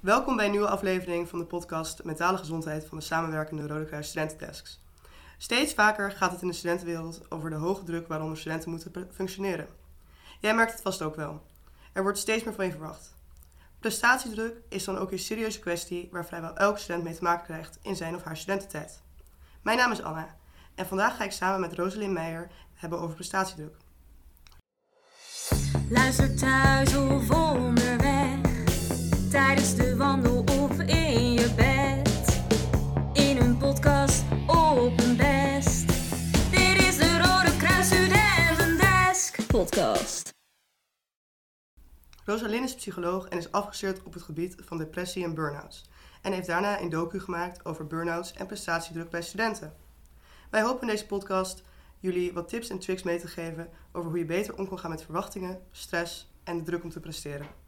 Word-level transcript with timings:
Welkom 0.00 0.36
bij 0.36 0.44
een 0.44 0.50
nieuwe 0.50 0.68
aflevering 0.68 1.28
van 1.28 1.38
de 1.38 1.44
podcast 1.44 2.04
Mentale 2.04 2.38
Gezondheid 2.38 2.86
van 2.86 2.98
de 2.98 3.04
samenwerkende 3.04 3.66
Rode 3.66 3.84
Kruis 3.84 4.08
Studentendesks. 4.08 4.80
Steeds 5.38 5.74
vaker 5.74 6.12
gaat 6.12 6.32
het 6.32 6.42
in 6.42 6.48
de 6.48 6.54
studentenwereld 6.54 7.30
over 7.30 7.50
de 7.50 7.56
hoge 7.56 7.84
druk 7.84 8.08
waaronder 8.08 8.38
studenten 8.38 8.70
moeten 8.70 9.08
functioneren. 9.12 9.68
Jij 10.40 10.54
merkt 10.54 10.72
het 10.72 10.82
vast 10.82 11.02
ook 11.02 11.16
wel. 11.16 11.42
Er 11.92 12.02
wordt 12.02 12.18
steeds 12.18 12.44
meer 12.44 12.54
van 12.54 12.64
je 12.64 12.70
verwacht. 12.70 13.14
Prestatiedruk 13.80 14.56
is 14.68 14.84
dan 14.84 14.98
ook 14.98 15.12
een 15.12 15.18
serieuze 15.18 15.58
kwestie 15.60 16.08
waar 16.12 16.26
vrijwel 16.26 16.56
elke 16.56 16.78
student 16.78 17.04
mee 17.04 17.14
te 17.14 17.22
maken 17.22 17.44
krijgt 17.44 17.78
in 17.82 17.96
zijn 17.96 18.14
of 18.14 18.22
haar 18.22 18.36
studententijd. 18.36 19.02
Mijn 19.62 19.78
naam 19.78 19.92
is 19.92 20.02
Anna 20.02 20.36
en 20.74 20.86
vandaag 20.86 21.16
ga 21.16 21.24
ik 21.24 21.32
samen 21.32 21.60
met 21.60 21.72
Rosalind 21.72 22.12
Meijer 22.12 22.50
hebben 22.74 23.00
over 23.00 23.14
prestatiedruk. 23.14 23.76
Luister 25.88 26.36
thuis 26.36 26.96
of 26.96 27.30
onderweg, 27.30 28.05
tijdens 29.36 29.74
de 29.74 29.96
wandel 29.96 30.44
of 30.60 30.80
in 30.80 31.32
je 31.32 31.52
bed. 31.54 32.42
In 33.12 33.36
een 33.36 33.56
podcast 33.56 34.24
op 34.46 35.00
een 35.00 35.16
best. 35.16 35.86
Dit 36.50 36.80
is 36.80 36.96
de 36.96 37.18
Rode 37.18 37.56
Kruis 37.56 37.86
Studentendesk 37.86 39.46
podcast. 39.46 40.34
Rosalind 42.24 42.64
is 42.64 42.74
psycholoog 42.74 43.28
en 43.28 43.38
is 43.38 43.52
afgestudeerd 43.52 44.02
op 44.02 44.12
het 44.12 44.22
gebied 44.22 44.56
van 44.58 44.78
depressie 44.78 45.24
en 45.24 45.34
burn-outs. 45.34 45.84
En 46.22 46.32
heeft 46.32 46.46
daarna 46.46 46.80
een 46.80 46.88
docu 46.88 47.20
gemaakt 47.20 47.64
over 47.64 47.86
burn-outs 47.86 48.32
en 48.32 48.46
prestatiedruk 48.46 49.10
bij 49.10 49.22
studenten. 49.22 49.74
Wij 50.50 50.62
hopen 50.62 50.80
in 50.80 50.88
deze 50.88 51.06
podcast 51.06 51.62
jullie 51.98 52.32
wat 52.32 52.48
tips 52.48 52.68
en 52.68 52.78
tricks 52.78 53.02
mee 53.02 53.20
te 53.20 53.28
geven 53.28 53.68
over 53.92 54.08
hoe 54.10 54.18
je 54.18 54.24
beter 54.24 54.58
om 54.58 54.68
kan 54.68 54.78
gaan 54.78 54.90
met 54.90 55.02
verwachtingen, 55.02 55.60
stress 55.70 56.30
en 56.44 56.58
de 56.58 56.64
druk 56.64 56.84
om 56.84 56.90
te 56.90 57.00
presteren. 57.00 57.65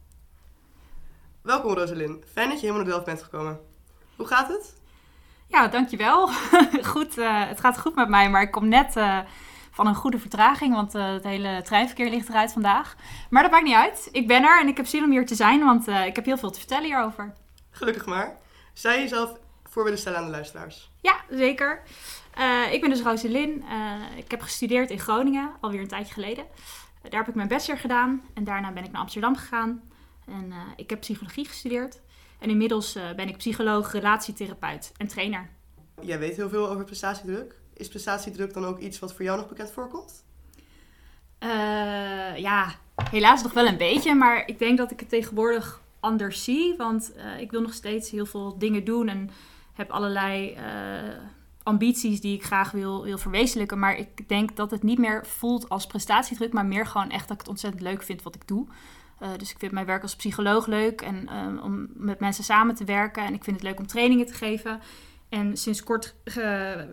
Welkom 1.49 1.75
Rosalind, 1.75 2.25
fijn 2.33 2.49
dat 2.49 2.61
je 2.61 2.67
helemaal 2.67 2.87
naar 2.87 2.93
Delft 2.93 3.07
bent 3.07 3.23
gekomen. 3.23 3.61
Hoe 4.17 4.27
gaat 4.27 4.49
het? 4.49 4.77
Ja, 5.47 5.69
dankjewel. 5.69 6.29
goed, 6.93 7.19
eh, 7.19 7.49
het 7.49 7.61
gaat 7.61 7.79
goed 7.79 7.95
met 7.95 8.09
mij, 8.09 8.31
maar 8.31 8.43
ik 8.43 8.51
kom 8.51 8.69
net 8.69 8.97
eh, 8.97 9.19
van 9.71 9.87
een 9.87 9.95
goede 9.95 10.19
vertraging, 10.19 10.75
want 10.75 10.95
eh, 10.95 11.13
het 11.13 11.25
hele 11.25 11.63
treinverkeer 11.63 12.11
ligt 12.11 12.29
eruit 12.29 12.53
vandaag. 12.53 12.97
Maar 13.31 13.43
dat 13.43 13.51
maakt 13.51 13.65
niet 13.65 13.75
uit. 13.75 14.09
Ik 14.13 14.27
ben 14.27 14.43
er 14.43 14.61
en 14.61 14.69
ik 14.69 14.77
heb 14.77 14.87
zin 14.87 15.05
om 15.05 15.11
hier 15.11 15.27
te 15.27 15.35
zijn, 15.35 15.65
want 15.65 15.89
ik 15.89 16.17
heb 16.17 16.25
heel 16.25 16.39
veel 16.39 16.51
te 16.51 16.59
vertellen 16.59 16.85
hierover. 16.85 17.35
Gelukkig 17.71 18.07
maar. 18.07 18.37
Zou 18.73 18.95
je 18.95 19.01
jezelf 19.01 19.39
voor 19.69 19.85
willen 19.85 19.99
stellen 19.99 20.19
aan 20.19 20.25
de 20.25 20.31
luisteraars? 20.31 20.91
Ja, 21.01 21.17
zeker. 21.31 21.83
ik 22.71 22.81
ben 22.81 22.91
dus 22.91 23.03
Roselyn. 23.03 23.65
ik 24.17 24.31
heb 24.31 24.41
gestudeerd 24.41 24.91
in 24.91 24.99
Groningen, 24.99 25.51
alweer 25.61 25.81
een 25.81 25.89
tijdje 25.89 26.13
geleden. 26.13 26.45
daar 27.03 27.21
heb 27.21 27.29
ik 27.29 27.35
mijn 27.35 27.49
bachelor 27.49 27.79
gedaan 27.79 28.23
en 28.35 28.45
daarna 28.45 28.73
ben 28.73 28.85
ik 28.85 28.91
naar 28.91 29.01
Amsterdam 29.01 29.37
gegaan. 29.37 29.88
En 30.29 30.53
ik 30.77 30.91
heb 30.91 31.01
psychologie 31.01 31.47
gestudeerd. 31.47 32.01
En 32.39 32.51
inmiddels 32.51 32.99
ben 33.17 33.29
ik 33.29 33.37
psycholoog, 33.37 33.93
relatietherapeut 33.93 34.93
en 34.97 35.09
trainer. 35.09 35.51
Jij 36.01 36.19
weet 36.19 36.37
heel 36.37 36.49
veel 36.49 36.69
over 36.69 36.85
prestatiedruk. 36.85 37.55
Is 37.75 37.89
prestatiedruk 37.89 38.55
dan 38.55 38.65
ook 38.65 38.79
iets 38.79 38.99
wat 38.99 39.15
voor 39.15 39.25
jou 39.25 39.39
nog 39.39 39.49
bekend 39.49 39.71
voorkomt? 39.71 40.25
Uh, 41.43 42.37
ja, 42.37 42.75
helaas 43.11 43.43
nog 43.43 43.53
wel 43.53 43.67
een 43.67 43.77
beetje. 43.77 44.15
Maar 44.15 44.43
ik 44.47 44.59
denk 44.59 44.79
dat 44.79 44.91
ik 44.91 45.01
het 45.01 45.09
tegenwoordig 45.09 45.83
anders 46.01 46.45
zie. 46.45 46.77
Want 46.77 47.13
ik 47.39 47.51
wil 47.51 47.61
nog 47.61 47.73
steeds 47.73 48.11
heel 48.11 48.27
veel 48.27 48.59
dingen 48.59 48.85
doen 48.85 49.09
en 49.09 49.31
heb 49.73 49.91
allerlei 49.91 50.57
ambities 51.63 52.21
die 52.21 52.35
ik 52.35 52.45
graag 52.45 52.71
wil, 52.71 53.03
wil 53.03 53.19
verwezenlijken. 53.19 53.79
Maar 53.79 53.97
ik 53.97 54.29
denk 54.29 54.57
dat 54.57 54.71
het 54.71 54.83
niet 54.83 54.99
meer 54.99 55.27
voelt 55.27 55.69
als 55.69 55.87
prestatiedruk, 55.87 56.53
maar 56.53 56.67
meer 56.67 56.87
gewoon 56.87 57.11
echt 57.11 57.29
dat 57.29 57.33
ik 57.33 57.39
het 57.39 57.49
ontzettend 57.49 57.83
leuk 57.83 58.03
vind 58.03 58.23
wat 58.23 58.35
ik 58.35 58.47
doe. 58.47 58.67
Dus 59.37 59.51
ik 59.51 59.59
vind 59.59 59.73
mijn 59.73 59.87
werk 59.87 60.03
als 60.03 60.17
psycholoog 60.17 60.67
leuk 60.67 61.01
en 61.01 61.29
om 61.63 61.89
met 61.95 62.21
mensen 62.21 62.45
samen 62.45 62.75
te 62.75 62.85
werken. 62.85 63.25
En 63.25 63.35
ik 63.35 63.45
vind 63.45 63.57
het 63.57 63.65
leuk 63.65 63.79
om 63.79 63.87
trainingen 63.87 64.27
te 64.27 64.35
geven. 64.35 64.81
En 65.29 65.57
sinds 65.57 65.83
kort 65.83 66.15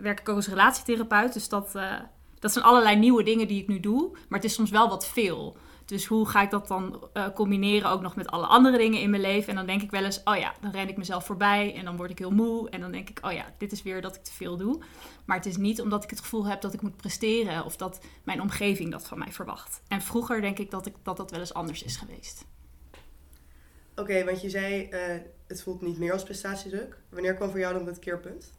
werk 0.01 0.19
ik 0.19 0.29
ook 0.29 0.35
als 0.35 0.47
relatietherapeut. 0.47 1.33
Dus 1.33 1.49
dat, 1.49 1.71
uh, 1.75 1.93
dat 2.39 2.52
zijn 2.52 2.65
allerlei 2.65 2.95
nieuwe 2.95 3.23
dingen 3.23 3.47
die 3.47 3.61
ik 3.61 3.67
nu 3.67 3.80
doe. 3.80 4.09
Maar 4.11 4.39
het 4.39 4.49
is 4.49 4.53
soms 4.53 4.69
wel 4.69 4.89
wat 4.89 5.08
veel. 5.08 5.58
Dus 5.85 6.05
hoe 6.05 6.27
ga 6.27 6.41
ik 6.41 6.49
dat 6.49 6.67
dan 6.67 7.09
uh, 7.13 7.27
combineren 7.33 7.89
ook 7.89 8.01
nog 8.01 8.15
met 8.15 8.27
alle 8.27 8.45
andere 8.45 8.77
dingen 8.77 9.01
in 9.01 9.09
mijn 9.09 9.21
leven? 9.21 9.49
En 9.49 9.55
dan 9.55 9.65
denk 9.65 9.81
ik 9.81 9.91
wel 9.91 10.03
eens, 10.03 10.21
oh 10.23 10.37
ja, 10.37 10.53
dan 10.61 10.71
ren 10.71 10.89
ik 10.89 10.97
mezelf 10.97 11.25
voorbij 11.25 11.75
en 11.75 11.85
dan 11.85 11.97
word 11.97 12.09
ik 12.09 12.19
heel 12.19 12.31
moe. 12.31 12.69
En 12.69 12.81
dan 12.81 12.91
denk 12.91 13.09
ik, 13.09 13.19
oh 13.25 13.31
ja, 13.31 13.45
dit 13.57 13.71
is 13.71 13.83
weer 13.83 14.01
dat 14.01 14.15
ik 14.15 14.23
te 14.23 14.33
veel 14.33 14.57
doe. 14.57 14.79
Maar 15.25 15.37
het 15.37 15.45
is 15.45 15.57
niet 15.57 15.81
omdat 15.81 16.03
ik 16.03 16.09
het 16.09 16.19
gevoel 16.19 16.45
heb 16.45 16.61
dat 16.61 16.73
ik 16.73 16.81
moet 16.81 16.97
presteren 16.97 17.65
of 17.65 17.75
dat 17.75 17.99
mijn 18.23 18.41
omgeving 18.41 18.91
dat 18.91 19.07
van 19.07 19.19
mij 19.19 19.31
verwacht. 19.31 19.81
En 19.87 20.01
vroeger 20.01 20.41
denk 20.41 20.59
ik 20.59 20.71
dat 20.71 20.85
ik, 20.85 20.93
dat, 21.03 21.17
dat 21.17 21.31
wel 21.31 21.39
eens 21.39 21.53
anders 21.53 21.83
is 21.83 21.95
geweest. 21.95 22.45
Oké, 23.95 24.23
want 24.23 24.41
je 24.41 24.49
zei 24.49 24.89
uh, 24.89 24.99
het 25.47 25.63
voelt 25.63 25.81
niet 25.81 25.97
meer 25.97 26.11
als 26.13 26.23
prestatiedruk. 26.23 26.97
Wanneer 27.09 27.33
kwam 27.33 27.49
voor 27.49 27.59
jou 27.59 27.73
dan 27.73 27.85
het 27.85 27.99
keerpunt? 27.99 28.52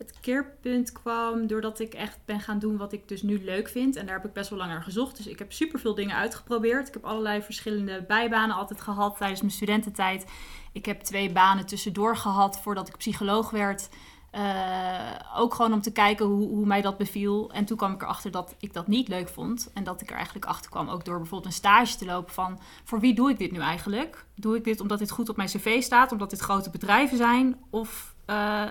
Het 0.00 0.20
keerpunt 0.20 0.92
kwam 0.92 1.46
doordat 1.46 1.80
ik 1.80 1.94
echt 1.94 2.18
ben 2.24 2.40
gaan 2.40 2.58
doen 2.58 2.76
wat 2.76 2.92
ik 2.92 3.08
dus 3.08 3.22
nu 3.22 3.44
leuk 3.44 3.68
vind. 3.68 3.96
En 3.96 4.06
daar 4.06 4.14
heb 4.14 4.24
ik 4.24 4.32
best 4.32 4.50
wel 4.50 4.58
lang 4.58 4.70
naar 4.70 4.82
gezocht. 4.82 5.16
Dus 5.16 5.26
ik 5.26 5.38
heb 5.38 5.52
superveel 5.52 5.94
dingen 5.94 6.16
uitgeprobeerd. 6.16 6.88
Ik 6.88 6.94
heb 6.94 7.04
allerlei 7.04 7.42
verschillende 7.42 8.04
bijbanen 8.08 8.56
altijd 8.56 8.80
gehad 8.80 9.16
tijdens 9.16 9.40
mijn 9.40 9.52
studententijd. 9.52 10.24
Ik 10.72 10.86
heb 10.86 11.00
twee 11.00 11.32
banen 11.32 11.66
tussendoor 11.66 12.16
gehad 12.16 12.60
voordat 12.60 12.88
ik 12.88 12.96
psycholoog 12.96 13.50
werd. 13.50 13.88
Uh, 14.34 15.14
ook 15.36 15.54
gewoon 15.54 15.72
om 15.72 15.80
te 15.80 15.92
kijken 15.92 16.26
hoe, 16.26 16.48
hoe 16.48 16.66
mij 16.66 16.80
dat 16.80 16.98
beviel. 16.98 17.50
En 17.52 17.64
toen 17.64 17.76
kwam 17.76 17.92
ik 17.92 18.02
erachter 18.02 18.30
dat 18.30 18.54
ik 18.58 18.72
dat 18.72 18.86
niet 18.86 19.08
leuk 19.08 19.28
vond. 19.28 19.70
En 19.74 19.84
dat 19.84 20.00
ik 20.00 20.10
er 20.10 20.16
eigenlijk 20.16 20.46
achter 20.46 20.70
kwam, 20.70 20.88
ook 20.88 21.04
door 21.04 21.16
bijvoorbeeld 21.18 21.50
een 21.50 21.58
stage 21.58 21.96
te 21.96 22.04
lopen 22.04 22.32
van... 22.32 22.60
voor 22.84 23.00
wie 23.00 23.14
doe 23.14 23.30
ik 23.30 23.38
dit 23.38 23.52
nu 23.52 23.58
eigenlijk? 23.58 24.24
Doe 24.34 24.56
ik 24.56 24.64
dit 24.64 24.80
omdat 24.80 24.98
dit 24.98 25.10
goed 25.10 25.28
op 25.28 25.36
mijn 25.36 25.48
cv 25.48 25.82
staat? 25.82 26.12
Omdat 26.12 26.30
dit 26.30 26.40
grote 26.40 26.70
bedrijven 26.70 27.16
zijn? 27.16 27.56
Of, 27.70 28.14
uh, 28.26 28.64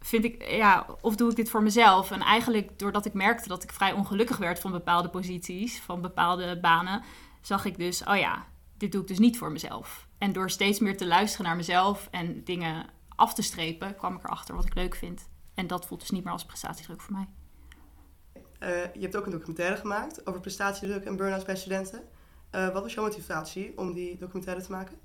vind 0.00 0.24
ik, 0.24 0.50
ja, 0.50 0.86
of 1.00 1.16
doe 1.16 1.30
ik 1.30 1.36
dit 1.36 1.50
voor 1.50 1.62
mezelf? 1.62 2.10
En 2.10 2.20
eigenlijk 2.20 2.78
doordat 2.78 3.04
ik 3.06 3.12
merkte 3.12 3.48
dat 3.48 3.62
ik 3.62 3.72
vrij 3.72 3.92
ongelukkig 3.92 4.36
werd 4.36 4.58
van 4.58 4.72
bepaalde 4.72 5.08
posities... 5.08 5.80
van 5.80 6.00
bepaalde 6.00 6.60
banen, 6.60 7.02
zag 7.40 7.64
ik 7.64 7.78
dus... 7.78 8.04
oh 8.04 8.16
ja, 8.16 8.46
dit 8.76 8.92
doe 8.92 9.00
ik 9.00 9.08
dus 9.08 9.18
niet 9.18 9.38
voor 9.38 9.52
mezelf. 9.52 10.08
En 10.18 10.32
door 10.32 10.50
steeds 10.50 10.78
meer 10.78 10.96
te 10.96 11.06
luisteren 11.06 11.46
naar 11.46 11.56
mezelf 11.56 12.08
en 12.10 12.44
dingen 12.44 12.86
af 13.08 13.34
te 13.34 13.42
strepen, 13.42 13.96
kwam 13.96 14.16
ik 14.16 14.24
erachter 14.24 14.54
wat 14.54 14.64
ik 14.64 14.74
leuk 14.74 14.94
vind. 14.94 15.28
En 15.54 15.66
dat 15.66 15.86
voelt 15.86 16.00
dus 16.00 16.10
niet 16.10 16.24
meer 16.24 16.32
als 16.32 16.44
prestatiedruk 16.44 17.00
voor 17.00 17.12
mij. 17.12 17.28
Uh, 18.60 18.94
je 18.94 19.00
hebt 19.00 19.16
ook 19.16 19.24
een 19.24 19.30
documentaire 19.30 19.76
gemaakt 19.76 20.26
over 20.26 20.40
prestatiedruk 20.40 21.04
en 21.04 21.16
burn-out 21.16 21.46
bij 21.46 21.56
studenten. 21.56 22.02
Uh, 22.54 22.72
wat 22.72 22.82
was 22.82 22.94
jouw 22.94 23.04
motivatie 23.04 23.78
om 23.78 23.92
die 23.92 24.16
documentaire 24.16 24.62
te 24.62 24.70
maken? 24.70 24.98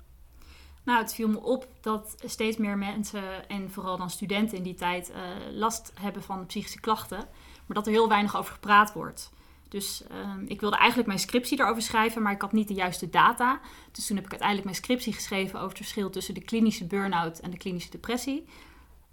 Nou, 0.86 0.98
het 0.98 1.14
viel 1.14 1.28
me 1.28 1.42
op 1.42 1.66
dat 1.80 2.14
steeds 2.24 2.56
meer 2.56 2.78
mensen, 2.78 3.48
en 3.48 3.70
vooral 3.70 3.96
dan 3.96 4.10
studenten 4.10 4.56
in 4.56 4.62
die 4.62 4.74
tijd, 4.74 5.10
uh, 5.10 5.16
last 5.52 5.92
hebben 6.00 6.22
van 6.22 6.46
psychische 6.46 6.80
klachten. 6.80 7.18
Maar 7.66 7.76
dat 7.76 7.86
er 7.86 7.92
heel 7.92 8.08
weinig 8.08 8.36
over 8.36 8.52
gepraat 8.52 8.92
wordt. 8.92 9.30
Dus 9.68 10.02
uh, 10.10 10.48
ik 10.48 10.60
wilde 10.60 10.76
eigenlijk 10.76 11.08
mijn 11.08 11.20
scriptie 11.20 11.60
erover 11.60 11.82
schrijven, 11.82 12.22
maar 12.22 12.32
ik 12.32 12.40
had 12.40 12.52
niet 12.52 12.68
de 12.68 12.74
juiste 12.74 13.10
data. 13.10 13.60
Dus 13.92 14.06
toen 14.06 14.16
heb 14.16 14.24
ik 14.24 14.30
uiteindelijk 14.30 14.68
mijn 14.68 14.82
scriptie 14.82 15.12
geschreven 15.12 15.54
over 15.56 15.68
het 15.68 15.78
verschil 15.78 16.10
tussen 16.10 16.34
de 16.34 16.44
klinische 16.44 16.84
burn-out 16.84 17.38
en 17.38 17.50
de 17.50 17.56
klinische 17.56 17.90
depressie. 17.90 18.46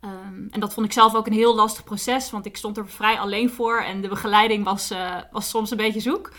Um, 0.02 0.48
en 0.52 0.60
dat 0.60 0.74
vond 0.74 0.86
ik 0.86 0.92
zelf 0.92 1.16
ook 1.16 1.28
een 1.28 1.34
heel 1.34 1.56
lastig 1.56 1.84
proces, 1.84 2.32
want 2.32 2.46
ik 2.46 2.58
stond 2.58 2.78
er 2.78 2.90
vrij 2.90 3.20
alleen 3.20 3.50
voor 3.50 3.82
en 3.82 4.02
de 4.02 4.08
begeleiding 4.08 4.64
was, 4.64 4.92
uh, 4.92 5.18
was 5.32 5.50
soms 5.50 5.72
een 5.72 5.78
beetje 5.78 6.00
zoek. 6.00 6.32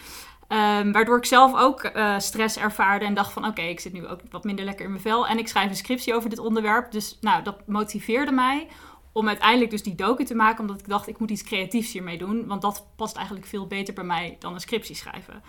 Um, 0.48 0.92
waardoor 0.92 1.16
ik 1.16 1.24
zelf 1.24 1.54
ook 1.54 1.84
uh, 1.84 2.18
stress 2.18 2.56
ervaarde 2.56 3.04
en 3.04 3.14
dacht 3.14 3.32
van 3.32 3.46
oké, 3.46 3.62
ik 3.62 3.80
zit 3.80 3.92
nu 3.92 4.06
ook 4.06 4.20
wat 4.30 4.44
minder 4.44 4.64
lekker 4.64 4.84
in 4.84 4.90
mijn 4.90 5.02
vel 5.02 5.26
en 5.26 5.38
ik 5.38 5.48
schrijf 5.48 5.70
een 5.70 5.76
scriptie 5.76 6.14
over 6.14 6.30
dit 6.30 6.38
onderwerp. 6.38 6.92
Dus 6.92 7.18
nou, 7.20 7.42
dat 7.42 7.66
motiveerde 7.66 8.32
mij 8.32 8.68
om 9.12 9.28
uiteindelijk 9.28 9.70
dus 9.70 9.82
die 9.82 9.94
docu 9.94 10.24
te 10.24 10.34
maken, 10.34 10.60
omdat 10.60 10.80
ik 10.80 10.88
dacht, 10.88 11.08
ik 11.08 11.18
moet 11.18 11.30
iets 11.30 11.42
creatiefs 11.42 11.92
hiermee 11.92 12.18
doen. 12.18 12.46
Want 12.46 12.62
dat 12.62 12.86
past 12.96 13.16
eigenlijk 13.16 13.46
veel 13.46 13.66
beter 13.66 13.94
bij 13.94 14.04
mij 14.04 14.36
dan 14.38 14.54
een 14.54 14.60
scriptie 14.60 14.96
schrijven. 14.96 15.42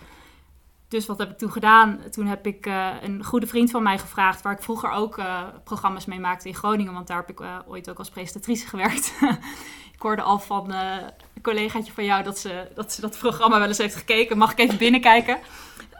Dus 0.88 1.06
wat 1.06 1.18
heb 1.18 1.30
ik 1.30 1.38
toen 1.38 1.52
gedaan? 1.52 2.00
Toen 2.10 2.26
heb 2.26 2.46
ik 2.46 2.66
uh, 2.66 2.90
een 3.02 3.24
goede 3.24 3.46
vriend 3.46 3.70
van 3.70 3.82
mij 3.82 3.98
gevraagd, 3.98 4.42
waar 4.42 4.52
ik 4.52 4.62
vroeger 4.62 4.90
ook 4.90 5.18
uh, 5.18 5.42
programma's 5.64 6.04
mee 6.04 6.20
maakte 6.20 6.48
in 6.48 6.54
Groningen, 6.54 6.92
want 6.92 7.06
daar 7.06 7.16
heb 7.16 7.30
ik 7.30 7.40
uh, 7.40 7.58
ooit 7.66 7.90
ook 7.90 7.98
als 7.98 8.10
presentatrice 8.10 8.66
gewerkt. 8.66 9.14
ik 9.96 10.02
hoorde 10.02 10.22
al 10.22 10.38
van 10.38 10.72
een 10.72 11.12
collegaatje 11.42 11.92
van 11.92 12.04
jou 12.04 12.22
dat 12.22 12.38
ze, 12.38 12.68
dat 12.74 12.98
dat 13.00 13.18
programma 13.18 13.58
wel 13.58 13.68
eens 13.68 13.78
heeft 13.78 13.94
gekeken. 13.94 14.38
Mag 14.38 14.52
ik 14.52 14.58
even 14.58 14.78
binnenkijken? 14.78 15.38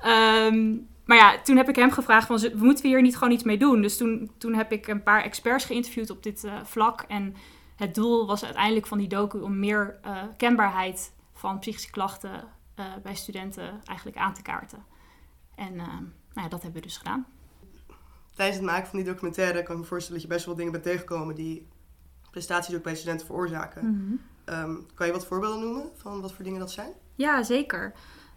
Um, 0.07 0.89
maar 1.05 1.17
ja, 1.17 1.39
toen 1.43 1.57
heb 1.57 1.69
ik 1.69 1.77
hem 1.77 1.91
gevraagd 1.91 2.27
van, 2.27 2.41
moeten 2.55 2.83
we 2.83 2.89
hier 2.89 3.03
niet 3.03 3.17
gewoon 3.17 3.33
iets 3.33 3.45
mee 3.45 3.59
doen? 3.59 3.83
Dus 3.83 3.97
toen, 3.97 4.31
toen 4.39 4.55
heb 4.55 4.73
ik 4.73 4.87
een 4.87 5.03
paar 5.03 5.23
experts 5.23 5.65
geïnterviewd 5.65 6.11
op 6.11 6.23
dit 6.23 6.49
vlak 6.65 7.05
en 7.09 7.37
het 7.77 7.95
doel 7.95 8.27
was 8.27 8.45
uiteindelijk 8.45 8.87
van 8.87 8.99
die 8.99 9.09
docu 9.09 9.41
om 9.41 9.59
meer 9.59 9.99
kenbaarheid 10.37 11.13
van 11.35 11.59
psychische 11.59 11.91
klachten 11.91 12.56
uh, 12.77 12.87
bij 13.03 13.15
studenten 13.15 13.81
eigenlijk 13.85 14.19
aan 14.19 14.35
te 14.35 14.43
kaarten. 14.43 14.85
En 15.55 15.75
uh, 15.75 15.87
nou 15.87 16.07
ja, 16.35 16.49
dat 16.49 16.63
hebben 16.63 16.81
we 16.81 16.87
dus 16.87 16.97
gedaan. 16.97 17.27
Tijdens 18.35 18.57
het 18.59 18.67
maken 18.67 18.89
van 18.89 18.99
die 18.99 19.09
documentaire 19.09 19.63
kan 19.63 19.75
ik 19.75 19.81
me 19.81 19.87
voorstellen 19.87 20.21
dat 20.21 20.29
je 20.31 20.35
best 20.35 20.47
wel 20.47 20.55
dingen 20.55 20.73
bent 20.73 20.85
tegengekomen 20.85 21.35
die 21.35 21.69
prestaties 22.31 22.75
ook 22.75 22.83
bij 22.83 22.95
studenten 22.95 23.27
veroorzaken. 23.27 23.87
Mm 23.87 24.21
-hmm. 24.45 24.55
um, 24.55 24.87
kan 24.95 25.07
je 25.07 25.13
wat 25.13 25.27
voorbeelden 25.27 25.61
noemen 25.61 25.91
van 25.95 26.21
wat 26.21 26.33
voor 26.33 26.45
dingen 26.45 26.61
dat 26.61 26.71
zijn? 26.71 26.93
Ja, 27.15 27.43
zeker. 27.43 27.93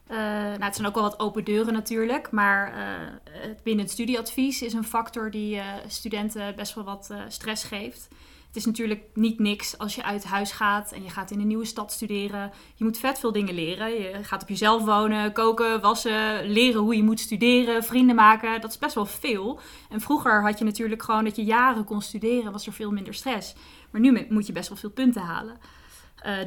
Uh, 0.07 0.17
nou, 0.17 0.63
het 0.63 0.75
zijn 0.75 0.87
ook 0.87 0.93
wel 0.93 1.03
wat 1.03 1.19
open 1.19 1.43
deuren 1.43 1.73
natuurlijk, 1.73 2.31
maar 2.31 2.77
uh, 2.77 3.51
binnen 3.63 3.85
het 3.85 3.93
studieadvies 3.93 4.61
is 4.61 4.73
een 4.73 4.83
factor 4.83 5.31
die 5.31 5.61
studenten 5.87 6.55
best 6.55 6.73
wel 6.73 6.83
wat 6.83 7.13
stress 7.27 7.63
geeft. 7.63 8.07
Het 8.49 8.57
is 8.57 8.65
natuurlijk 8.65 9.03
niet 9.13 9.39
niks 9.39 9.77
als 9.77 9.95
je 9.95 10.03
uit 10.03 10.23
huis 10.23 10.51
gaat 10.51 10.91
en 10.91 11.03
je 11.03 11.09
gaat 11.09 11.31
in 11.31 11.39
een 11.39 11.47
nieuwe 11.47 11.65
stad 11.65 11.91
studeren. 11.91 12.51
Je 12.75 12.83
moet 12.83 12.97
vet 12.97 13.19
veel 13.19 13.31
dingen 13.31 13.53
leren. 13.53 13.91
Je 13.91 14.23
gaat 14.23 14.41
op 14.41 14.49
jezelf 14.49 14.83
wonen, 14.85 15.33
koken, 15.33 15.81
wassen, 15.81 16.45
leren 16.49 16.81
hoe 16.81 16.95
je 16.95 17.03
moet 17.03 17.19
studeren, 17.19 17.83
vrienden 17.83 18.15
maken. 18.15 18.61
Dat 18.61 18.69
is 18.69 18.77
best 18.77 18.95
wel 18.95 19.05
veel. 19.05 19.59
En 19.89 20.01
vroeger 20.01 20.41
had 20.41 20.59
je 20.59 20.65
natuurlijk 20.65 21.03
gewoon 21.03 21.23
dat 21.23 21.35
je 21.35 21.43
jaren 21.43 21.83
kon 21.83 22.01
studeren, 22.01 22.51
was 22.51 22.67
er 22.67 22.73
veel 22.73 22.91
minder 22.91 23.13
stress. 23.13 23.55
Maar 23.89 24.01
nu 24.01 24.25
moet 24.29 24.47
je 24.47 24.53
best 24.53 24.69
wel 24.69 24.77
veel 24.77 24.89
punten 24.89 25.21
halen. 25.21 25.57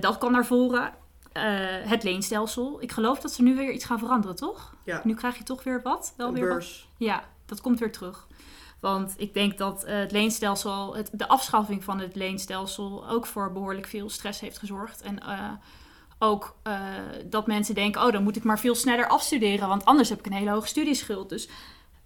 dat 0.00 0.19
kan 0.19 0.32
naar 0.32 0.46
voren. 0.46 0.93
Uh, 1.37 1.43
het 1.90 2.02
leenstelsel. 2.02 2.82
Ik 2.82 2.93
geloof 2.93 3.20
dat 3.20 3.32
ze 3.32 3.43
nu 3.43 3.56
weer 3.56 3.72
iets 3.72 3.84
gaan 3.84 3.98
veranderen, 3.98 4.37
toch? 4.37 4.75
Ja. 4.84 5.00
Nu 5.05 5.14
krijg 5.14 5.38
je 5.38 5.44
toch 5.44 5.64
weer 5.64 5.82
wat? 5.82 6.14
Wel 6.16 6.28
Een 6.28 6.34
weer 6.34 6.48
beurs. 6.48 6.88
Wat? 6.98 7.08
Ja, 7.08 7.25
dat 7.46 7.60
komt 7.60 7.78
weer 7.78 7.93
terug. 7.93 8.26
Want 8.82 9.14
ik 9.17 9.34
denk 9.34 9.58
dat 9.58 9.84
uh, 9.84 9.94
het 9.94 10.12
leenstelsel, 10.12 10.96
het, 10.96 11.11
de 11.12 11.29
afschaffing 11.29 11.84
van 11.84 11.99
het 11.99 12.17
leenstelsel, 12.17 13.08
ook 13.08 13.26
voor 13.26 13.52
behoorlijk 13.52 13.87
veel 13.87 14.08
stress 14.08 14.40
heeft 14.40 14.58
gezorgd. 14.58 15.02
En 15.02 15.19
uh, 15.26 15.50
ook 16.19 16.56
dat 17.26 17.46
mensen 17.46 17.75
denken: 17.75 18.02
oh, 18.02 18.12
dan 18.12 18.23
moet 18.23 18.37
ik 18.37 18.44
maar 18.44 18.58
veel 18.58 18.75
sneller 18.75 19.08
afstuderen, 19.08 19.69
want 19.69 19.84
anders 19.84 20.08
heb 20.08 20.19
ik 20.19 20.26
een 20.26 20.32
hele 20.32 20.50
hoge 20.50 20.67
studieschuld. 20.67 21.29
Dus 21.29 21.49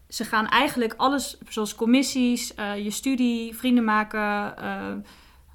ze 0.09 0.25
gaan 0.25 0.49
eigenlijk 0.49 0.95
alles, 0.97 1.39
zoals 1.49 1.75
commissies, 1.75 2.53
je 2.83 2.91
studie, 2.91 3.57
vrienden 3.57 3.85
maken 3.85 4.55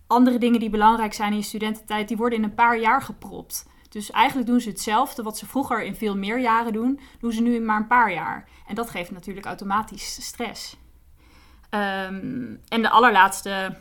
andere 0.08 0.38
dingen 0.38 0.60
die 0.60 0.70
belangrijk 0.70 1.14
zijn 1.14 1.32
in 1.32 1.38
je 1.38 1.44
studententijd, 1.44 2.08
die 2.08 2.18
worden 2.18 2.38
in 2.38 2.44
een 2.44 2.56
paar 2.56 2.80
jaar 2.80 3.02
gepropt. 3.02 3.66
Dus 3.90 4.12
eigenlijk 4.12 4.48
doen 4.48 4.60
ze 4.60 4.70
hetzelfde 4.70 5.24
wat 5.24 5.38
ze 5.38 5.46
vroeger 5.46 5.84
in 5.84 5.96
veel 5.96 6.18
meer 6.18 6.40
jaren 6.40 6.74
doen, 6.74 7.00
doen 7.20 7.32
ze 7.32 7.42
nu 7.42 7.56
in 7.56 7.66
maar 7.66 7.78
een 7.78 7.88
paar 7.88 8.14
jaar. 8.14 8.50
En 8.68 8.76
dat 8.76 8.90
geeft 8.90 9.12
natuurlijk 9.12 9.46
automatisch 9.46 10.26
stress. 10.26 10.78
Um, 11.74 12.62
en 12.68 12.82
de 12.82 12.90
allerlaatste, 12.90 13.78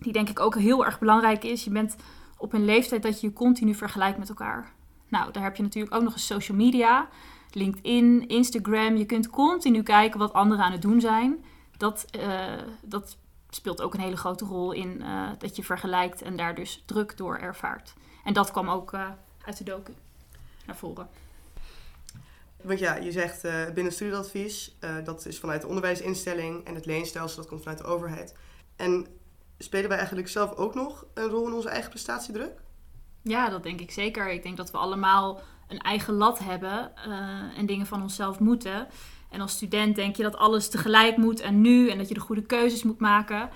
die 0.00 0.12
denk 0.12 0.28
ik 0.28 0.40
ook 0.40 0.58
heel 0.58 0.84
erg 0.84 0.98
belangrijk 0.98 1.44
is, 1.44 1.64
je 1.64 1.70
bent 1.70 1.96
op 2.38 2.52
een 2.52 2.64
leeftijd 2.64 3.02
dat 3.02 3.20
je 3.20 3.26
je 3.26 3.32
continu 3.32 3.74
vergelijkt 3.74 4.18
met 4.18 4.28
elkaar. 4.28 4.72
Nou, 5.08 5.32
daar 5.32 5.42
heb 5.42 5.56
je 5.56 5.62
natuurlijk 5.62 5.94
ook 5.94 6.02
nog 6.02 6.12
eens 6.12 6.26
social 6.26 6.56
media, 6.56 7.08
LinkedIn, 7.50 8.28
Instagram. 8.28 8.96
Je 8.96 9.06
kunt 9.06 9.30
continu 9.30 9.82
kijken 9.82 10.18
wat 10.18 10.32
anderen 10.32 10.64
aan 10.64 10.72
het 10.72 10.82
doen 10.82 11.00
zijn. 11.00 11.44
Dat, 11.76 12.06
uh, 12.18 12.44
dat 12.82 13.16
speelt 13.50 13.82
ook 13.82 13.94
een 13.94 14.00
hele 14.00 14.16
grote 14.16 14.44
rol 14.44 14.72
in 14.72 15.02
uh, 15.02 15.28
dat 15.38 15.56
je 15.56 15.64
vergelijkt 15.64 16.22
en 16.22 16.36
daar 16.36 16.54
dus 16.54 16.82
druk 16.86 17.16
door 17.16 17.36
ervaart. 17.36 17.94
En 18.24 18.32
dat 18.32 18.50
kwam 18.50 18.68
ook 18.68 18.92
uh, 18.92 19.08
uit 19.44 19.58
de 19.58 19.64
docu 19.64 19.94
naar 20.66 20.76
voren. 20.76 21.08
Want 22.66 22.78
ja, 22.78 22.96
je 22.96 23.12
zegt 23.12 23.44
uh, 23.44 23.70
binnen 23.74 23.92
studieadvies, 23.92 24.76
dat 25.04 25.26
is 25.26 25.38
vanuit 25.38 25.60
de 25.60 25.66
onderwijsinstelling 25.66 26.64
en 26.64 26.74
het 26.74 26.86
leenstelsel, 26.86 27.36
dat 27.36 27.46
komt 27.46 27.62
vanuit 27.62 27.78
de 27.78 27.84
overheid. 27.84 28.34
En 28.76 29.06
spelen 29.58 29.88
wij 29.88 29.98
eigenlijk 29.98 30.28
zelf 30.28 30.54
ook 30.54 30.74
nog 30.74 31.06
een 31.14 31.28
rol 31.28 31.46
in 31.46 31.52
onze 31.52 31.68
eigen 31.68 31.90
prestatiedruk? 31.90 32.60
Ja, 33.22 33.48
dat 33.48 33.62
denk 33.62 33.80
ik 33.80 33.90
zeker. 33.90 34.30
Ik 34.30 34.42
denk 34.42 34.56
dat 34.56 34.70
we 34.70 34.78
allemaal 34.78 35.40
een 35.68 35.78
eigen 35.78 36.14
lat 36.14 36.38
hebben 36.38 36.96
en 37.56 37.66
dingen 37.66 37.86
van 37.86 38.02
onszelf 38.02 38.38
moeten. 38.38 38.88
En 39.30 39.40
als 39.40 39.52
student 39.52 39.96
denk 39.96 40.16
je 40.16 40.22
dat 40.22 40.36
alles 40.36 40.68
tegelijk 40.68 41.16
moet 41.16 41.40
en 41.40 41.60
nu 41.60 41.90
en 41.90 41.98
dat 41.98 42.08
je 42.08 42.14
de 42.14 42.20
goede 42.20 42.42
keuzes 42.42 42.82
moet 42.82 43.00
maken. 43.00 43.50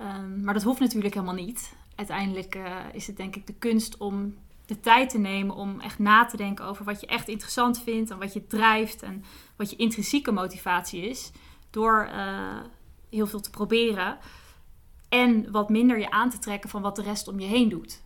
Um, 0.00 0.44
maar 0.44 0.54
dat 0.54 0.62
hoeft 0.62 0.80
natuurlijk 0.80 1.14
helemaal 1.14 1.34
niet. 1.34 1.72
Uiteindelijk 1.94 2.58
is 2.92 3.06
het 3.06 3.16
denk 3.16 3.36
ik 3.36 3.46
de 3.46 3.54
kunst 3.54 3.96
om 3.96 4.34
de 4.66 4.80
tijd 4.80 5.10
te 5.10 5.18
nemen 5.18 5.54
om 5.54 5.80
echt 5.80 5.98
na 5.98 6.24
te 6.24 6.36
denken 6.36 6.64
over 6.64 6.84
wat 6.84 7.00
je 7.00 7.06
echt 7.06 7.28
interessant 7.28 7.82
vindt 7.82 8.10
en 8.10 8.18
wat 8.18 8.32
je 8.32 8.46
drijft 8.46 9.02
en 9.02 9.24
wat 9.56 9.70
je 9.70 9.76
intrinsieke 9.76 10.32
motivatie 10.32 11.08
is. 11.08 11.32
Door 11.70 12.08
uh, 12.14 12.60
heel 13.10 13.26
veel 13.26 13.40
te 13.40 13.50
proberen 13.50 14.18
en 15.08 15.50
wat 15.50 15.68
minder 15.68 15.98
je 15.98 16.10
aan 16.10 16.30
te 16.30 16.38
trekken 16.38 16.70
van 16.70 16.82
wat 16.82 16.96
de 16.96 17.02
rest 17.02 17.28
om 17.28 17.40
je 17.40 17.46
heen 17.46 17.68
doet. 17.68 18.02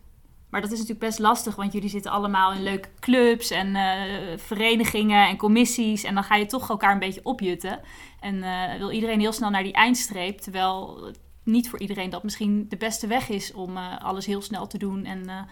Maar 0.49 0.61
dat 0.61 0.71
is 0.71 0.77
natuurlijk 0.77 1.05
best 1.05 1.19
lastig, 1.19 1.55
want 1.55 1.73
jullie 1.73 1.89
zitten 1.89 2.11
allemaal 2.11 2.53
in 2.53 2.63
leuke 2.63 2.89
clubs 2.99 3.51
en 3.51 3.67
uh, 3.67 4.37
verenigingen 4.37 5.27
en 5.27 5.37
commissies. 5.37 6.03
En 6.03 6.13
dan 6.13 6.23
ga 6.23 6.35
je 6.35 6.45
toch 6.45 6.69
elkaar 6.69 6.91
een 6.91 6.99
beetje 6.99 7.23
opjutten. 7.23 7.79
En 8.19 8.35
uh, 8.35 8.75
wil 8.77 8.91
iedereen 8.91 9.19
heel 9.19 9.31
snel 9.31 9.49
naar 9.49 9.63
die 9.63 9.73
eindstreep. 9.73 10.37
Terwijl 10.37 11.03
niet 11.43 11.69
voor 11.69 11.79
iedereen 11.79 12.09
dat 12.09 12.23
misschien 12.23 12.65
de 12.69 12.77
beste 12.77 13.07
weg 13.07 13.29
is 13.29 13.53
om 13.53 13.77
alles 13.77 14.25
heel 14.25 14.41
snel 14.41 14.67
te 14.67 14.77
doen. 14.77 15.05
En 15.05 15.47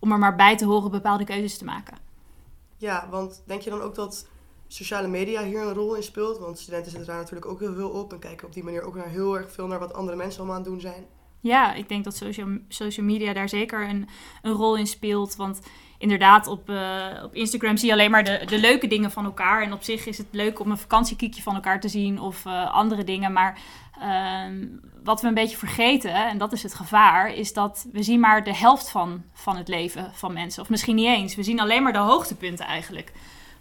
om 0.00 0.12
er 0.12 0.18
maar 0.18 0.36
bij 0.36 0.56
te 0.56 0.64
horen 0.64 0.90
bepaalde 0.90 1.24
keuzes 1.24 1.58
te 1.58 1.64
maken. 1.64 1.96
Ja, 2.76 3.08
want 3.10 3.42
denk 3.46 3.60
je 3.60 3.70
dan 3.70 3.80
ook 3.80 3.94
dat 3.94 4.28
sociale 4.66 5.08
media 5.08 5.44
hier 5.44 5.60
een 5.60 5.74
rol 5.74 5.94
in 5.94 6.02
speelt? 6.02 6.38
Want 6.38 6.58
studenten 6.58 6.90
zitten 6.90 7.08
daar 7.08 7.18
natuurlijk 7.18 7.50
ook 7.50 7.60
heel 7.60 7.74
veel 7.74 7.90
op. 7.90 8.12
En 8.12 8.18
kijken 8.18 8.46
op 8.46 8.52
die 8.52 8.64
manier 8.64 8.82
ook 8.82 8.94
naar 8.94 9.08
heel 9.08 9.38
erg 9.38 9.52
veel 9.52 9.66
naar 9.66 9.78
wat 9.78 9.92
andere 9.92 10.16
mensen 10.16 10.38
allemaal 10.38 10.56
aan 10.56 10.62
het 10.62 10.70
doen 10.70 10.80
zijn. 10.80 11.06
Ja, 11.40 11.74
ik 11.74 11.88
denk 11.88 12.04
dat 12.04 12.16
social, 12.16 12.58
social 12.68 13.06
media 13.06 13.32
daar 13.32 13.48
zeker 13.48 13.88
een, 13.88 14.08
een 14.42 14.52
rol 14.52 14.76
in 14.76 14.86
speelt. 14.86 15.36
Want 15.36 15.60
inderdaad, 16.00 16.46
op, 16.46 16.70
uh, 16.70 17.06
op 17.22 17.34
Instagram 17.34 17.76
zie 17.76 17.88
je 17.88 17.94
alleen 17.94 18.10
maar 18.10 18.24
de, 18.24 18.42
de 18.46 18.58
leuke 18.58 18.86
dingen 18.86 19.10
van 19.10 19.24
elkaar. 19.24 19.62
En 19.62 19.72
op 19.72 19.82
zich 19.82 20.06
is 20.06 20.18
het 20.18 20.26
leuk 20.30 20.60
om 20.60 20.70
een 20.70 20.78
vakantiekiekje 20.78 21.42
van 21.42 21.54
elkaar 21.54 21.80
te 21.80 21.88
zien 21.88 22.20
of 22.20 22.44
uh, 22.44 22.72
andere 22.74 23.04
dingen. 23.04 23.32
Maar 23.32 23.58
uh, 23.98 24.68
wat 25.04 25.20
we 25.20 25.28
een 25.28 25.34
beetje 25.34 25.56
vergeten, 25.56 26.28
en 26.28 26.38
dat 26.38 26.52
is 26.52 26.62
het 26.62 26.74
gevaar, 26.74 27.34
is 27.34 27.52
dat 27.52 27.86
we 27.92 28.02
zien 28.02 28.20
maar 28.20 28.44
de 28.44 28.54
helft 28.54 28.90
van, 28.90 29.22
van 29.32 29.56
het 29.56 29.68
leven 29.68 30.10
van 30.12 30.32
mensen. 30.32 30.62
Of 30.62 30.68
misschien 30.68 30.96
niet 30.96 31.06
eens. 31.06 31.34
We 31.34 31.42
zien 31.42 31.60
alleen 31.60 31.82
maar 31.82 31.92
de 31.92 31.98
hoogtepunten 31.98 32.66
eigenlijk 32.66 33.12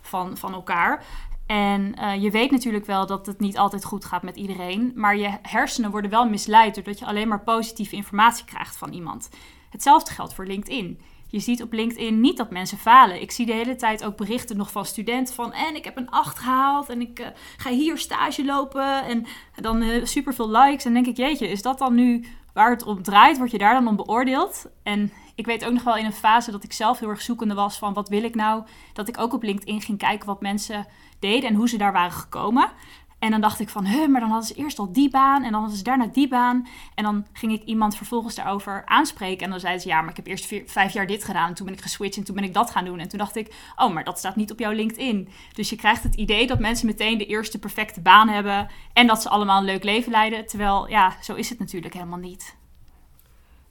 van, 0.01 0.38
van 0.38 0.53
elkaar. 0.53 1.03
En 1.45 1.94
uh, 2.00 2.21
je 2.21 2.31
weet 2.31 2.51
natuurlijk 2.51 2.86
wel 2.86 3.06
dat 3.06 3.25
het 3.25 3.39
niet 3.39 3.57
altijd 3.57 3.83
goed 3.86 4.06
gaat 4.06 4.24
met 4.24 4.36
iedereen. 4.36 4.91
Maar 4.95 5.18
je 5.18 5.38
hersenen 5.41 5.91
worden 5.91 6.12
wel 6.12 6.30
misleid 6.30 6.75
doordat 6.75 7.00
je 7.00 7.06
alleen 7.06 7.27
maar 7.27 7.44
positieve 7.44 7.95
informatie 7.95 8.45
krijgt 8.45 8.77
van 8.77 8.94
iemand. 8.94 9.30
Hetzelfde 9.69 10.12
geldt 10.12 10.33
voor 10.33 10.45
LinkedIn. 10.45 11.00
Je 11.31 11.39
ziet 11.39 11.61
op 11.61 11.73
LinkedIn 11.73 12.21
niet 12.21 12.37
dat 12.37 12.51
mensen 12.51 12.77
falen. 12.77 13.21
Ik 13.21 13.31
zie 13.31 13.45
de 13.45 13.53
hele 13.53 13.75
tijd 13.75 14.03
ook 14.05 14.17
berichten 14.17 14.57
nog 14.57 14.71
van 14.71 14.85
studenten 14.85 15.35
van... 15.35 15.53
en 15.53 15.75
ik 15.75 15.83
heb 15.83 15.97
een 15.97 16.09
8 16.09 16.39
gehaald 16.39 16.89
en 16.89 17.01
ik 17.01 17.19
uh, 17.19 17.27
ga 17.57 17.69
hier 17.69 17.97
stage 17.97 18.45
lopen 18.45 19.03
en 19.03 19.25
dan 19.55 19.81
uh, 19.81 20.05
superveel 20.05 20.49
likes. 20.49 20.85
En 20.85 20.93
denk 20.93 21.07
ik, 21.07 21.17
jeetje, 21.17 21.47
is 21.47 21.61
dat 21.61 21.77
dan 21.77 21.95
nu 21.95 22.25
waar 22.53 22.71
het 22.71 22.83
om 22.83 23.03
draait? 23.03 23.37
Word 23.37 23.51
je 23.51 23.57
daar 23.57 23.73
dan 23.73 23.87
om 23.87 23.95
beoordeeld? 23.95 24.65
En 24.83 25.11
ik 25.35 25.45
weet 25.45 25.65
ook 25.65 25.73
nog 25.73 25.83
wel 25.83 25.97
in 25.97 26.05
een 26.05 26.13
fase 26.13 26.51
dat 26.51 26.63
ik 26.63 26.73
zelf 26.73 26.99
heel 26.99 27.09
erg 27.09 27.21
zoekende 27.21 27.53
was 27.53 27.77
van... 27.77 27.93
wat 27.93 28.09
wil 28.09 28.23
ik 28.23 28.35
nou? 28.35 28.63
Dat 28.93 29.07
ik 29.07 29.17
ook 29.17 29.33
op 29.33 29.43
LinkedIn 29.43 29.81
ging 29.81 29.97
kijken 29.97 30.27
wat 30.27 30.41
mensen 30.41 30.87
deden 31.19 31.49
en 31.49 31.55
hoe 31.55 31.69
ze 31.69 31.77
daar 31.77 31.93
waren 31.93 32.11
gekomen. 32.11 32.71
En 33.19 33.31
dan 33.31 33.42
dacht 33.42 33.60
ik 33.60 33.69
van, 33.69 33.86
huh, 33.86 34.07
maar 34.07 34.19
dan 34.19 34.30
hadden 34.30 34.48
ze 34.48 34.54
eerst 34.54 34.80
al 34.80 34.92
die 34.92 35.10
baan 35.10 35.44
en 35.44 35.51
dan 35.51 35.60
hadden 35.60 35.77
ze 35.77 35.83
daarna 35.83 36.07
die 36.07 36.27
baan. 36.27 36.67
En 36.96 37.03
dan 37.03 37.25
ging 37.34 37.51
ik 37.51 37.63
iemand 37.63 37.96
vervolgens 37.96 38.36
daarover 38.36 38.82
aanspreken. 38.86 39.43
En 39.43 39.50
dan 39.50 39.60
zeiden 39.60 39.82
ze, 39.82 39.88
ja, 39.88 40.01
maar 40.01 40.10
ik 40.10 40.15
heb 40.15 40.27
eerst 40.27 40.53
vijf 40.65 40.93
jaar 40.93 41.08
dit 41.08 41.24
gedaan. 41.24 41.48
En 41.48 41.53
toen 41.53 41.65
ben 41.65 41.75
ik 41.75 41.82
geswitcht 41.82 42.17
en 42.17 42.24
toen 42.24 42.36
ben 42.36 42.43
ik 42.43 42.53
dat 42.53 42.72
gaan 42.72 42.86
doen. 42.86 43.00
En 43.00 43.08
toen 43.08 43.20
dacht 43.20 43.36
ik, 43.36 43.53
oh, 43.75 43.93
maar 43.93 44.03
dat 44.03 44.17
staat 44.17 44.36
niet 44.36 44.51
op 44.51 44.60
jouw 44.60 44.72
LinkedIn. 44.72 45.29
Dus 45.53 45.70
je 45.70 45.75
krijgt 45.75 46.03
het 46.03 46.15
idee 46.15 46.48
dat 46.48 46.60
mensen 46.60 46.86
meteen 46.86 47.17
de 47.17 47.25
eerste 47.25 47.60
perfecte 47.60 48.01
baan 48.01 48.27
hebben. 48.27 48.70
En 48.93 49.08
dat 49.08 49.22
ze 49.22 49.29
allemaal 49.29 49.60
een 49.60 49.65
leuk 49.65 49.84
leven 49.84 50.12
leiden. 50.12 50.46
Terwijl, 50.46 50.89
ja, 50.89 51.15
zo 51.22 51.34
is 51.34 51.50
het 51.50 51.60
natuurlijk 51.60 51.93
helemaal 51.93 52.20
niet. 52.20 52.55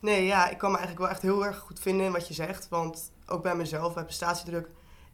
Nee, 0.01 0.25
ja, 0.25 0.49
ik 0.49 0.59
kan 0.59 0.71
me 0.71 0.77
eigenlijk 0.77 1.07
wel 1.07 1.15
echt 1.15 1.23
heel 1.23 1.47
erg 1.47 1.59
goed 1.59 1.81
vinden 1.81 2.07
in 2.07 2.13
wat 2.13 2.29
je 2.29 2.35
zegt. 2.35 2.69
Want 2.69 3.13
ook 3.27 3.43
bij 3.43 3.55
mezelf, 3.55 3.95
bij 3.95 4.05
prestatiedruk 4.05 4.69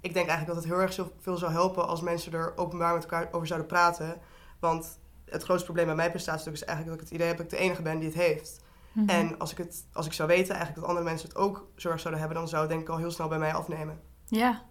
ik 0.04 0.14
denk 0.14 0.28
eigenlijk 0.28 0.46
dat 0.46 0.56
het 0.56 0.72
heel 0.72 0.82
erg 0.82 1.10
veel 1.20 1.36
zou 1.36 1.52
helpen 1.52 1.88
als 1.88 2.00
mensen 2.00 2.32
er 2.32 2.52
openbaar 2.56 2.94
met 2.94 3.02
elkaar 3.02 3.28
over 3.32 3.46
zouden 3.46 3.68
praten. 3.68 4.20
Want 4.64 4.98
het 5.24 5.42
grootste 5.42 5.64
probleem 5.64 5.86
bij 5.86 5.94
mijn 5.94 6.10
prestatiestuk 6.10 6.52
is 6.52 6.64
eigenlijk 6.64 6.98
dat 6.98 7.06
ik 7.06 7.12
het 7.12 7.20
idee 7.20 7.28
heb 7.28 7.36
dat 7.36 7.52
ik 7.52 7.58
de 7.58 7.64
enige 7.64 7.82
ben 7.82 7.98
die 7.98 8.08
het 8.08 8.16
heeft. 8.16 8.64
Mm 8.92 9.08
-hmm. 9.08 9.16
En 9.16 9.38
als 9.38 9.52
ik, 9.52 9.58
het, 9.58 9.86
als 9.92 10.06
ik 10.06 10.12
zou 10.12 10.28
weten 10.28 10.54
eigenlijk 10.54 10.80
dat 10.80 10.88
andere 10.88 11.04
mensen 11.04 11.28
het 11.28 11.36
ook 11.36 11.68
zorg 11.76 12.00
zouden 12.00 12.22
hebben, 12.22 12.38
dan 12.38 12.48
zou 12.48 12.62
het 12.62 12.70
denk 12.70 12.82
ik 12.82 12.88
al 12.88 12.96
heel 12.96 13.10
snel 13.10 13.28
bij 13.28 13.38
mij 13.38 13.54
afnemen. 13.54 14.00
Ja. 14.26 14.62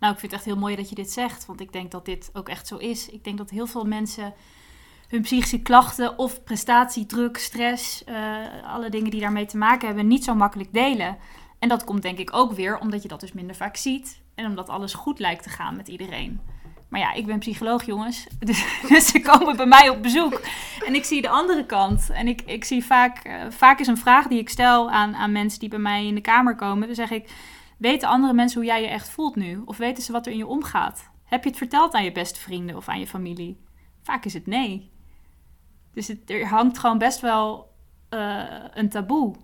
Nou, 0.00 0.12
ik 0.12 0.18
vind 0.18 0.32
het 0.32 0.40
echt 0.40 0.44
heel 0.44 0.56
mooi 0.56 0.76
dat 0.76 0.88
je 0.88 0.94
dit 0.94 1.10
zegt, 1.10 1.46
want 1.46 1.60
ik 1.60 1.72
denk 1.72 1.90
dat 1.90 2.04
dit 2.04 2.30
ook 2.32 2.48
echt 2.48 2.66
zo 2.66 2.76
is. 2.76 3.08
Ik 3.08 3.24
denk 3.24 3.38
dat 3.38 3.50
heel 3.50 3.66
veel 3.66 3.84
mensen 3.84 4.34
hun 5.08 5.22
psychische 5.22 5.62
klachten 5.62 6.18
of 6.18 6.44
prestatiedruk, 6.44 7.36
stress, 7.36 8.04
uh, 8.08 8.36
alle 8.64 8.90
dingen 8.90 9.10
die 9.10 9.20
daarmee 9.20 9.46
te 9.46 9.56
maken 9.56 9.86
hebben, 9.86 10.06
niet 10.06 10.24
zo 10.24 10.34
makkelijk 10.34 10.72
delen. 10.72 11.18
En 11.58 11.68
dat 11.68 11.84
komt 11.84 12.02
denk 12.02 12.18
ik 12.18 12.34
ook 12.34 12.52
weer 12.52 12.78
omdat 12.78 13.02
je 13.02 13.08
dat 13.08 13.20
dus 13.20 13.32
minder 13.32 13.56
vaak 13.56 13.76
ziet. 13.76 14.20
En 14.34 14.46
omdat 14.46 14.68
alles 14.68 14.94
goed 14.94 15.18
lijkt 15.18 15.42
te 15.42 15.48
gaan 15.48 15.76
met 15.76 15.88
iedereen. 15.88 16.40
Maar 16.88 17.00
ja, 17.00 17.12
ik 17.12 17.26
ben 17.26 17.38
psycholoog, 17.38 17.84
jongens. 17.84 18.26
Dus, 18.38 18.64
dus 18.88 19.06
ze 19.06 19.20
komen 19.20 19.56
bij 19.56 19.66
mij 19.66 19.88
op 19.88 20.02
bezoek. 20.02 20.40
En 20.86 20.94
ik 20.94 21.04
zie 21.04 21.22
de 21.22 21.28
andere 21.28 21.66
kant. 21.66 22.10
En 22.10 22.28
ik, 22.28 22.42
ik 22.42 22.64
zie 22.64 22.84
vaak... 22.84 23.26
Uh, 23.26 23.42
vaak 23.48 23.80
is 23.80 23.86
een 23.86 23.96
vraag 23.96 24.26
die 24.26 24.38
ik 24.38 24.48
stel 24.48 24.90
aan, 24.90 25.16
aan 25.16 25.32
mensen 25.32 25.60
die 25.60 25.68
bij 25.68 25.78
mij 25.78 26.06
in 26.06 26.14
de 26.14 26.20
kamer 26.20 26.54
komen. 26.54 26.86
Dan 26.86 26.96
zeg 26.96 27.10
ik... 27.10 27.30
Weten 27.78 28.08
andere 28.08 28.32
mensen 28.32 28.60
hoe 28.60 28.68
jij 28.68 28.80
je 28.80 28.88
echt 28.88 29.08
voelt 29.08 29.36
nu? 29.36 29.62
Of 29.64 29.76
weten 29.76 30.02
ze 30.02 30.12
wat 30.12 30.26
er 30.26 30.32
in 30.32 30.38
je 30.38 30.46
omgaat? 30.46 31.10
Heb 31.24 31.42
je 31.42 31.48
het 31.48 31.58
verteld 31.58 31.94
aan 31.94 32.04
je 32.04 32.12
beste 32.12 32.40
vrienden 32.40 32.76
of 32.76 32.88
aan 32.88 32.98
je 32.98 33.06
familie? 33.06 33.60
Vaak 34.02 34.24
is 34.24 34.34
het 34.34 34.46
nee. 34.46 34.90
Dus 35.92 36.08
het, 36.08 36.30
er 36.30 36.48
hangt 36.48 36.78
gewoon 36.78 36.98
best 36.98 37.20
wel 37.20 37.74
uh, 38.10 38.42
een 38.74 38.88
taboe 38.88 39.34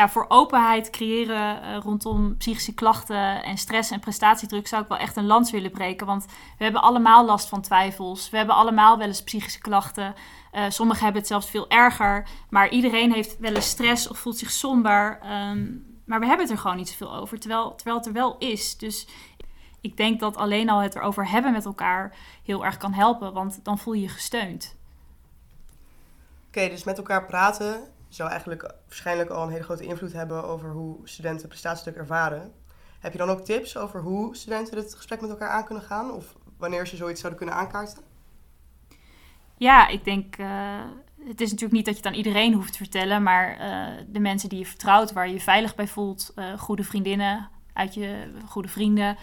ja, 0.00 0.08
voor 0.08 0.24
openheid 0.28 0.90
creëren 0.90 1.62
eh, 1.62 1.76
rondom 1.76 2.36
psychische 2.36 2.74
klachten 2.74 3.42
en 3.42 3.58
stress 3.58 3.90
en 3.90 4.00
prestatiedruk 4.00 4.66
zou 4.66 4.82
ik 4.82 4.88
wel 4.88 4.98
echt 4.98 5.16
een 5.16 5.26
lans 5.26 5.50
willen 5.50 5.70
breken. 5.70 6.06
Want 6.06 6.26
we 6.58 6.64
hebben 6.64 6.82
allemaal 6.82 7.24
last 7.24 7.48
van 7.48 7.60
twijfels. 7.60 8.30
We 8.30 8.36
hebben 8.36 8.54
allemaal 8.54 8.98
wel 8.98 9.06
eens 9.06 9.22
psychische 9.22 9.58
klachten. 9.60 10.14
Uh, 10.52 10.64
sommigen 10.68 11.02
hebben 11.02 11.20
het 11.20 11.30
zelfs 11.30 11.50
veel 11.50 11.68
erger. 11.68 12.28
Maar 12.50 12.68
iedereen 12.68 13.12
heeft 13.12 13.38
wel 13.38 13.54
eens 13.54 13.68
stress 13.68 14.08
of 14.08 14.18
voelt 14.18 14.38
zich 14.38 14.50
somber. 14.50 15.18
Ehm, 15.22 15.66
maar 16.04 16.20
we 16.20 16.26
hebben 16.26 16.46
het 16.46 16.50
er 16.50 16.60
gewoon 16.60 16.76
niet 16.76 16.88
zoveel 16.88 17.14
over, 17.14 17.38
terwijl, 17.38 17.74
terwijl 17.74 17.96
het 17.96 18.06
er 18.06 18.12
wel 18.12 18.36
is. 18.38 18.76
Dus 18.76 19.06
ik 19.80 19.96
denk 19.96 20.20
dat 20.20 20.36
alleen 20.36 20.68
al 20.68 20.78
het 20.78 20.94
erover 20.94 21.28
hebben 21.28 21.52
met 21.52 21.64
elkaar 21.64 22.16
heel 22.44 22.64
erg 22.64 22.76
kan 22.76 22.92
helpen, 22.92 23.32
want 23.32 23.60
dan 23.62 23.78
voel 23.78 23.94
je 23.94 24.02
je 24.02 24.08
gesteund. 24.08 24.76
Oké, 26.46 26.68
dus 26.68 26.84
met 26.84 26.98
elkaar 26.98 27.26
praten 27.26 27.98
zou 28.14 28.30
eigenlijk 28.30 28.74
waarschijnlijk 28.86 29.30
al 29.30 29.42
een 29.42 29.50
hele 29.50 29.64
grote 29.64 29.84
invloed 29.84 30.12
hebben 30.12 30.44
over 30.44 30.70
hoe 30.70 31.08
studenten 31.08 31.48
prestatiedruk 31.48 31.96
ervaren. 31.96 32.52
Heb 33.00 33.12
je 33.12 33.18
dan 33.18 33.28
ook 33.28 33.44
tips 33.44 33.76
over 33.76 34.00
hoe 34.00 34.36
studenten 34.36 34.76
het 34.76 34.94
gesprek 34.94 35.20
met 35.20 35.30
elkaar 35.30 35.48
aan 35.48 35.64
kunnen 35.64 35.84
gaan? 35.84 36.12
Of 36.12 36.34
wanneer 36.56 36.86
ze 36.86 36.96
zoiets 36.96 37.20
zouden 37.20 37.40
kunnen 37.40 37.58
aankaarten? 37.58 38.02
Ja, 39.56 39.88
ik 39.88 40.04
denk. 40.04 40.36
Uh, 40.38 40.80
het 41.24 41.40
is 41.40 41.50
natuurlijk 41.50 41.72
niet 41.72 41.84
dat 41.84 41.94
je 41.94 42.02
het 42.02 42.10
aan 42.10 42.18
iedereen 42.18 42.54
hoeft 42.54 42.72
te 42.72 42.78
vertellen, 42.78 43.22
maar 43.22 43.60
uh, 43.60 44.04
de 44.06 44.20
mensen 44.20 44.48
die 44.48 44.58
je 44.58 44.66
vertrouwt, 44.66 45.12
waar 45.12 45.26
je 45.26 45.32
je 45.32 45.40
veilig 45.40 45.74
bij 45.74 45.86
voelt, 45.86 46.32
uh, 46.36 46.58
goede 46.58 46.84
vriendinnen, 46.84 47.48
uit 47.72 47.94
je 47.94 48.32
goede 48.46 48.68
vrienden, 48.68 49.16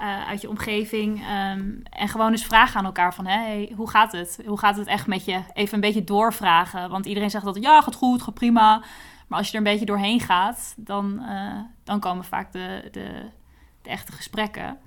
uh, 0.00 0.26
uit 0.28 0.40
je 0.40 0.48
omgeving. 0.48 1.18
Um, 1.18 1.82
en 1.82 2.08
gewoon 2.08 2.30
eens 2.30 2.44
vragen 2.44 2.78
aan 2.78 2.84
elkaar 2.84 3.14
van, 3.14 3.26
hey, 3.26 3.72
hoe 3.76 3.90
gaat 3.90 4.12
het? 4.12 4.40
Hoe 4.46 4.58
gaat 4.58 4.76
het 4.76 4.86
echt 4.86 5.06
met 5.06 5.24
je? 5.24 5.42
Even 5.52 5.74
een 5.74 5.80
beetje 5.80 6.04
doorvragen. 6.04 6.90
Want 6.90 7.06
iedereen 7.06 7.30
zegt 7.30 7.44
dat, 7.44 7.58
ja, 7.60 7.80
gaat 7.80 7.94
goed, 7.94 8.22
gaat 8.22 8.34
prima. 8.34 8.82
Maar 9.28 9.38
als 9.38 9.46
je 9.46 9.52
er 9.52 9.58
een 9.66 9.72
beetje 9.72 9.86
doorheen 9.86 10.20
gaat, 10.20 10.74
dan, 10.76 11.22
uh, 11.22 11.60
dan 11.84 12.00
komen 12.00 12.24
vaak 12.24 12.52
de, 12.52 12.88
de, 12.90 13.28
de 13.82 13.90
echte 13.90 14.12
gesprekken. 14.12 14.78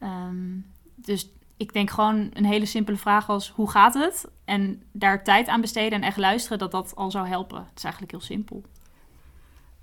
Um, 0.00 0.66
dus 0.94 1.28
ik 1.56 1.72
denk 1.72 1.90
gewoon 1.90 2.30
een 2.32 2.44
hele 2.44 2.66
simpele 2.66 2.96
vraag 2.96 3.28
als, 3.28 3.50
hoe 3.50 3.70
gaat 3.70 3.94
het? 3.94 4.28
En 4.44 4.82
daar 4.92 5.24
tijd 5.24 5.48
aan 5.48 5.60
besteden 5.60 5.92
en 5.92 6.06
echt 6.06 6.16
luisteren, 6.16 6.58
dat 6.58 6.70
dat 6.70 6.96
al 6.96 7.10
zou 7.10 7.28
helpen. 7.28 7.58
Het 7.58 7.76
is 7.76 7.82
eigenlijk 7.82 8.12
heel 8.12 8.22
simpel. 8.22 8.64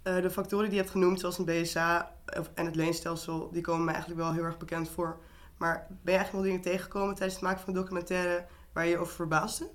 Uh, 0.03 0.22
de 0.22 0.29
factoren 0.29 0.65
die 0.65 0.74
je 0.74 0.79
hebt 0.79 0.91
genoemd, 0.91 1.19
zoals 1.19 1.38
een 1.38 1.45
BSA 1.45 2.15
en 2.53 2.65
het 2.65 2.75
leenstelsel, 2.75 3.51
die 3.51 3.62
komen 3.62 3.83
mij 3.83 3.93
eigenlijk 3.93 4.24
wel 4.24 4.33
heel 4.33 4.43
erg 4.43 4.57
bekend 4.57 4.89
voor. 4.89 5.19
Maar 5.57 5.88
ben 5.88 6.13
je 6.13 6.19
eigenlijk 6.19 6.31
wel 6.31 6.41
dingen 6.41 6.62
tegengekomen 6.62 7.15
tijdens 7.15 7.39
het 7.39 7.43
maken 7.43 7.63
van 7.63 7.74
documentaire 7.74 8.45
waar 8.74 8.86
je 8.86 8.89
je 8.89 8.98
over 8.98 9.13
verbaasde? 9.13 9.69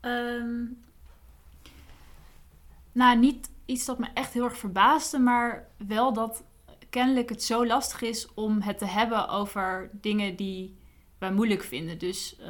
Um, 0.00 0.82
nou, 2.92 3.18
niet 3.18 3.50
iets 3.64 3.84
dat 3.84 3.98
me 3.98 4.08
echt 4.14 4.32
heel 4.32 4.44
erg 4.44 4.58
verbaasde, 4.58 5.18
maar 5.18 5.68
wel 5.86 6.12
dat 6.12 6.44
kennelijk 6.90 7.28
het 7.28 7.42
zo 7.42 7.66
lastig 7.66 8.02
is 8.02 8.34
om 8.34 8.60
het 8.60 8.78
te 8.78 8.86
hebben 8.86 9.28
over 9.28 9.90
dingen 9.92 10.36
die 10.36 10.78
wij 11.18 11.32
moeilijk 11.32 11.62
vinden. 11.62 11.98
Dus 11.98 12.40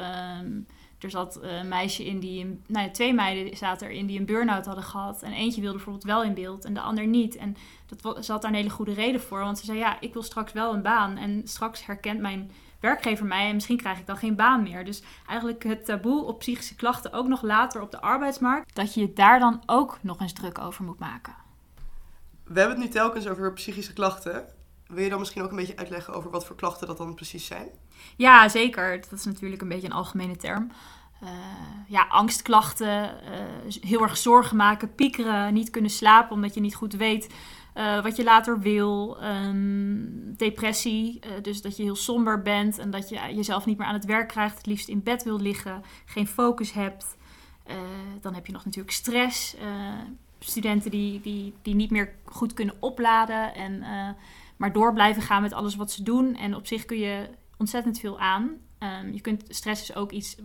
um, 0.40 0.66
er 1.00 1.10
zat 1.10 1.38
een 1.42 1.68
meisje 1.68 2.04
in 2.04 2.20
die, 2.20 2.44
een, 2.44 2.64
nou 2.66 2.90
twee 2.90 3.14
meiden 3.14 3.56
zaten 3.56 3.88
erin 3.88 4.06
die 4.06 4.18
een 4.18 4.26
burn-out 4.26 4.66
hadden 4.66 4.84
gehad. 4.84 5.22
En 5.22 5.32
eentje 5.32 5.60
wilde 5.60 5.76
bijvoorbeeld 5.76 6.04
wel 6.04 6.22
in 6.22 6.34
beeld 6.34 6.64
en 6.64 6.74
de 6.74 6.80
ander 6.80 7.06
niet. 7.06 7.36
En 7.36 7.56
dat, 7.86 8.26
had 8.26 8.42
daar 8.42 8.50
een 8.50 8.56
hele 8.56 8.70
goede 8.70 8.92
reden 8.92 9.20
voor. 9.20 9.38
Want 9.38 9.58
ze 9.58 9.64
zei, 9.64 9.78
ja, 9.78 10.00
ik 10.00 10.12
wil 10.12 10.22
straks 10.22 10.52
wel 10.52 10.74
een 10.74 10.82
baan. 10.82 11.16
En 11.16 11.42
straks 11.44 11.86
herkent 11.86 12.20
mijn 12.20 12.50
werkgever 12.80 13.26
mij 13.26 13.48
en 13.48 13.54
misschien 13.54 13.76
krijg 13.76 13.98
ik 13.98 14.06
dan 14.06 14.16
geen 14.16 14.36
baan 14.36 14.62
meer. 14.62 14.84
Dus 14.84 15.02
eigenlijk 15.26 15.64
het 15.64 15.84
taboe 15.84 16.24
op 16.24 16.38
psychische 16.38 16.74
klachten 16.74 17.12
ook 17.12 17.26
nog 17.26 17.42
later 17.42 17.82
op 17.82 17.90
de 17.90 18.00
arbeidsmarkt. 18.00 18.74
Dat 18.74 18.94
je 18.94 19.12
daar 19.12 19.38
dan 19.38 19.62
ook 19.66 19.98
nog 20.00 20.20
eens 20.20 20.32
druk 20.32 20.58
over 20.58 20.84
moet 20.84 20.98
maken. 20.98 21.34
We 22.44 22.58
hebben 22.58 22.76
het 22.76 22.86
nu 22.86 22.92
telkens 22.92 23.26
over 23.26 23.52
psychische 23.52 23.92
klachten. 23.92 24.44
Wil 24.90 25.02
je 25.02 25.10
dan 25.10 25.18
misschien 25.18 25.42
ook 25.42 25.50
een 25.50 25.56
beetje 25.56 25.76
uitleggen 25.76 26.14
over 26.14 26.30
wat 26.30 26.46
voor 26.46 26.56
klachten 26.56 26.86
dat 26.86 26.96
dan 26.96 27.14
precies 27.14 27.46
zijn? 27.46 27.68
Ja, 28.16 28.48
zeker. 28.48 29.00
Dat 29.00 29.18
is 29.18 29.24
natuurlijk 29.24 29.62
een 29.62 29.68
beetje 29.68 29.86
een 29.86 29.92
algemene 29.92 30.36
term. 30.36 30.70
Uh, 31.22 31.28
ja, 31.88 32.06
angstklachten, 32.08 33.14
uh, 33.24 33.72
heel 33.80 34.02
erg 34.02 34.16
zorgen 34.16 34.56
maken, 34.56 34.94
piekeren, 34.94 35.54
niet 35.54 35.70
kunnen 35.70 35.90
slapen 35.90 36.34
omdat 36.34 36.54
je 36.54 36.60
niet 36.60 36.74
goed 36.74 36.94
weet 36.94 37.28
uh, 37.74 38.02
wat 38.02 38.16
je 38.16 38.24
later 38.24 38.60
wil. 38.60 39.22
Um, 39.22 40.36
depressie, 40.36 41.20
dus 41.42 41.62
dat 41.62 41.76
je 41.76 41.82
heel 41.82 41.96
somber 41.96 42.42
bent 42.42 42.78
en 42.78 42.90
dat 42.90 43.08
je 43.08 43.34
jezelf 43.34 43.66
niet 43.66 43.78
meer 43.78 43.86
aan 43.86 43.94
het 43.94 44.04
werk 44.04 44.28
krijgt, 44.28 44.56
het 44.56 44.66
liefst 44.66 44.88
in 44.88 45.02
bed 45.02 45.22
wil 45.22 45.40
liggen, 45.40 45.82
geen 46.04 46.26
focus 46.26 46.72
hebt. 46.72 47.16
dan 48.20 48.34
heb 48.34 48.46
je 48.46 48.52
nog 48.52 48.64
natuurlijk 48.64 48.94
stress, 48.94 49.56
studenten 50.40 50.90
die, 50.90 51.20
die, 51.20 51.54
die 51.62 51.74
niet 51.74 51.90
meer 51.90 52.12
goed 52.24 52.54
kunnen 52.54 52.74
opladen 52.80 53.54
en 53.54 53.84
maar 54.60 54.72
door 54.72 54.92
blijven 54.92 55.22
gaan 55.22 55.42
met 55.42 55.52
alles 55.52 55.76
wat 55.76 55.90
ze 55.90 56.02
doen. 56.02 56.36
En 56.36 56.54
op 56.54 56.66
zich 56.66 56.84
kun 56.84 56.98
je 56.98 57.28
ontzettend 57.56 57.98
veel 57.98 58.20
aan. 58.20 58.50
Um, 58.78 59.12
je 59.12 59.20
kunt, 59.20 59.44
stress 59.48 59.82
is 59.82 59.94
ook 59.94 60.10
iets, 60.10 60.36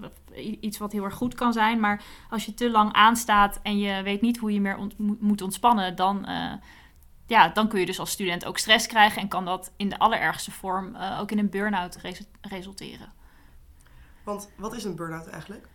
iets 0.60 0.78
wat 0.78 0.92
heel 0.92 1.04
erg 1.04 1.14
goed 1.14 1.36
kan 1.36 1.54
zijn. 1.54 1.80
Maar 1.80 2.04
als 2.30 2.46
je 2.46 2.54
te 2.54 2.70
lang 2.70 2.94
aanstaat 2.94 3.60
en 3.64 3.78
je 3.78 4.04
weet 4.04 4.22
niet 4.22 4.38
hoe 4.38 4.54
je 4.54 4.62
meer 4.62 4.78
ont, 4.78 4.98
moet 4.98 5.42
ontspannen, 5.42 5.96
dan, 5.96 6.30
uh, 6.30 6.54
ja, 7.28 7.50
dan 7.50 7.68
kun 7.68 7.80
je 7.80 7.86
dus 7.86 8.00
als 8.00 8.12
student 8.12 8.46
ook 8.46 8.58
stress 8.58 8.88
krijgen. 8.88 9.22
En 9.22 9.28
kan 9.28 9.46
dat 9.46 9.74
in 9.78 9.90
de 9.90 10.00
allerergste 10.00 10.52
vorm 10.52 10.96
uh, 10.96 11.20
ook 11.22 11.32
in 11.32 11.40
een 11.40 11.50
burn-out 11.50 11.96
res 11.96 12.22
resulteren. 12.42 13.14
Want 14.24 14.50
wat 14.58 14.76
is 14.76 14.84
een 14.84 14.96
burn-out 14.96 15.28
eigenlijk? 15.28 15.68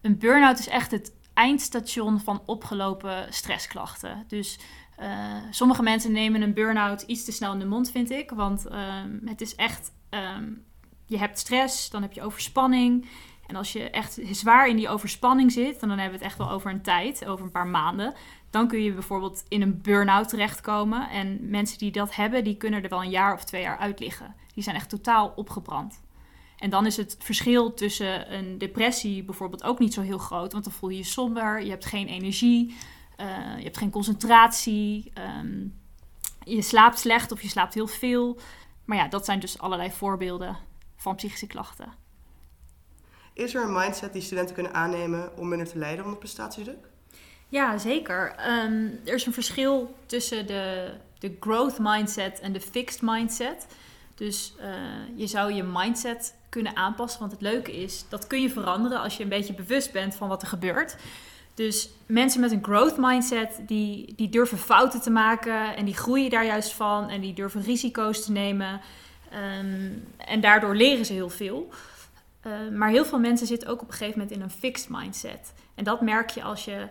Een 0.00 0.18
burn-out 0.18 0.58
is 0.58 0.68
echt 0.68 0.90
het 0.90 1.12
eindstation 1.40 2.20
van 2.20 2.42
opgelopen 2.46 3.26
stressklachten. 3.30 4.24
Dus 4.28 4.58
uh, 5.00 5.06
sommige 5.50 5.82
mensen 5.82 6.12
nemen 6.12 6.42
een 6.42 6.54
burn-out 6.54 7.02
iets 7.02 7.24
te 7.24 7.32
snel 7.32 7.52
in 7.52 7.58
de 7.58 7.66
mond, 7.66 7.90
vind 7.90 8.10
ik. 8.10 8.30
Want 8.30 8.66
um, 8.72 9.20
het 9.24 9.40
is 9.40 9.54
echt, 9.54 9.92
um, 10.10 10.64
je 11.06 11.18
hebt 11.18 11.38
stress, 11.38 11.90
dan 11.90 12.02
heb 12.02 12.12
je 12.12 12.22
overspanning. 12.22 13.08
En 13.46 13.56
als 13.56 13.72
je 13.72 13.90
echt 13.90 14.18
zwaar 14.30 14.68
in 14.68 14.76
die 14.76 14.88
overspanning 14.88 15.52
zit, 15.52 15.80
dan 15.80 15.88
hebben 15.88 16.06
we 16.06 16.16
het 16.16 16.22
echt 16.22 16.38
wel 16.38 16.50
over 16.50 16.70
een 16.70 16.82
tijd, 16.82 17.26
over 17.26 17.44
een 17.44 17.50
paar 17.50 17.66
maanden. 17.66 18.14
Dan 18.50 18.68
kun 18.68 18.82
je 18.82 18.92
bijvoorbeeld 18.92 19.44
in 19.48 19.62
een 19.62 19.80
burn-out 19.82 20.28
terechtkomen. 20.28 21.08
En 21.10 21.50
mensen 21.50 21.78
die 21.78 21.92
dat 21.92 22.14
hebben, 22.14 22.44
die 22.44 22.56
kunnen 22.56 22.82
er 22.82 22.88
wel 22.88 23.02
een 23.02 23.10
jaar 23.10 23.34
of 23.34 23.44
twee 23.44 23.62
jaar 23.62 23.78
uit 23.78 24.00
liggen. 24.00 24.34
Die 24.54 24.62
zijn 24.62 24.76
echt 24.76 24.88
totaal 24.88 25.32
opgebrand. 25.36 26.00
En 26.60 26.70
dan 26.70 26.86
is 26.86 26.96
het 26.96 27.16
verschil 27.18 27.74
tussen 27.74 28.34
een 28.34 28.58
depressie 28.58 29.22
bijvoorbeeld 29.22 29.62
ook 29.62 29.78
niet 29.78 29.94
zo 29.94 30.00
heel 30.00 30.18
groot. 30.18 30.52
Want 30.52 30.64
dan 30.64 30.72
voel 30.72 30.90
je 30.90 30.96
je 30.96 31.04
somber, 31.04 31.62
je 31.62 31.70
hebt 31.70 31.84
geen 31.84 32.06
energie. 32.06 32.76
Uh, 33.20 33.26
je 33.56 33.64
hebt 33.64 33.78
geen 33.78 33.90
concentratie. 33.90 35.12
Um, 35.38 35.80
je 36.44 36.62
slaapt 36.62 36.98
slecht 36.98 37.32
of 37.32 37.42
je 37.42 37.48
slaapt 37.48 37.74
heel 37.74 37.86
veel. 37.86 38.38
Maar 38.84 38.96
ja, 38.96 39.08
dat 39.08 39.24
zijn 39.24 39.40
dus 39.40 39.58
allerlei 39.58 39.90
voorbeelden 39.90 40.56
van 40.96 41.14
psychische 41.14 41.46
klachten. 41.46 41.92
Is 43.32 43.54
er 43.54 43.62
een 43.62 43.72
mindset 43.72 44.12
die 44.12 44.22
studenten 44.22 44.54
kunnen 44.54 44.74
aannemen 44.74 45.36
om 45.36 45.48
minder 45.48 45.68
te 45.68 45.78
lijden 45.78 46.04
onder 46.04 46.18
prestatiedruk? 46.18 46.88
Ja, 47.48 47.78
zeker. 47.78 48.34
Um, 48.64 49.00
er 49.04 49.14
is 49.14 49.26
een 49.26 49.32
verschil 49.32 49.94
tussen 50.06 50.46
de, 50.46 50.94
de 51.18 51.36
growth 51.40 51.78
mindset 51.78 52.40
en 52.40 52.52
de 52.52 52.60
fixed 52.60 53.02
mindset. 53.02 53.66
Dus 54.20 54.52
uh, 54.58 54.66
je 55.14 55.26
zou 55.26 55.52
je 55.52 55.62
mindset 55.62 56.34
kunnen 56.48 56.76
aanpassen. 56.76 57.20
Want 57.20 57.32
het 57.32 57.40
leuke 57.40 57.82
is, 57.82 58.04
dat 58.08 58.26
kun 58.26 58.42
je 58.42 58.50
veranderen 58.50 59.00
als 59.00 59.16
je 59.16 59.22
een 59.22 59.28
beetje 59.28 59.54
bewust 59.54 59.92
bent 59.92 60.14
van 60.14 60.28
wat 60.28 60.42
er 60.42 60.48
gebeurt. 60.48 60.96
Dus 61.54 61.90
mensen 62.06 62.40
met 62.40 62.50
een 62.50 62.64
growth 62.64 62.96
mindset, 62.96 63.60
die, 63.66 64.12
die 64.16 64.28
durven 64.28 64.58
fouten 64.58 65.00
te 65.00 65.10
maken 65.10 65.76
en 65.76 65.84
die 65.84 65.96
groeien 65.96 66.30
daar 66.30 66.44
juist 66.44 66.72
van 66.72 67.08
en 67.08 67.20
die 67.20 67.34
durven 67.34 67.62
risico's 67.62 68.24
te 68.24 68.32
nemen. 68.32 68.80
Um, 69.60 70.04
en 70.16 70.40
daardoor 70.40 70.76
leren 70.76 71.04
ze 71.04 71.12
heel 71.12 71.30
veel. 71.30 71.68
Uh, 72.46 72.52
maar 72.76 72.90
heel 72.90 73.04
veel 73.04 73.18
mensen 73.18 73.46
zitten 73.46 73.68
ook 73.68 73.82
op 73.82 73.88
een 73.88 73.94
gegeven 73.94 74.18
moment 74.18 74.36
in 74.36 74.42
een 74.42 74.50
fixed 74.50 74.88
mindset. 74.88 75.52
En 75.74 75.84
dat 75.84 76.00
merk 76.00 76.30
je 76.30 76.42
als 76.42 76.64
je 76.64 76.86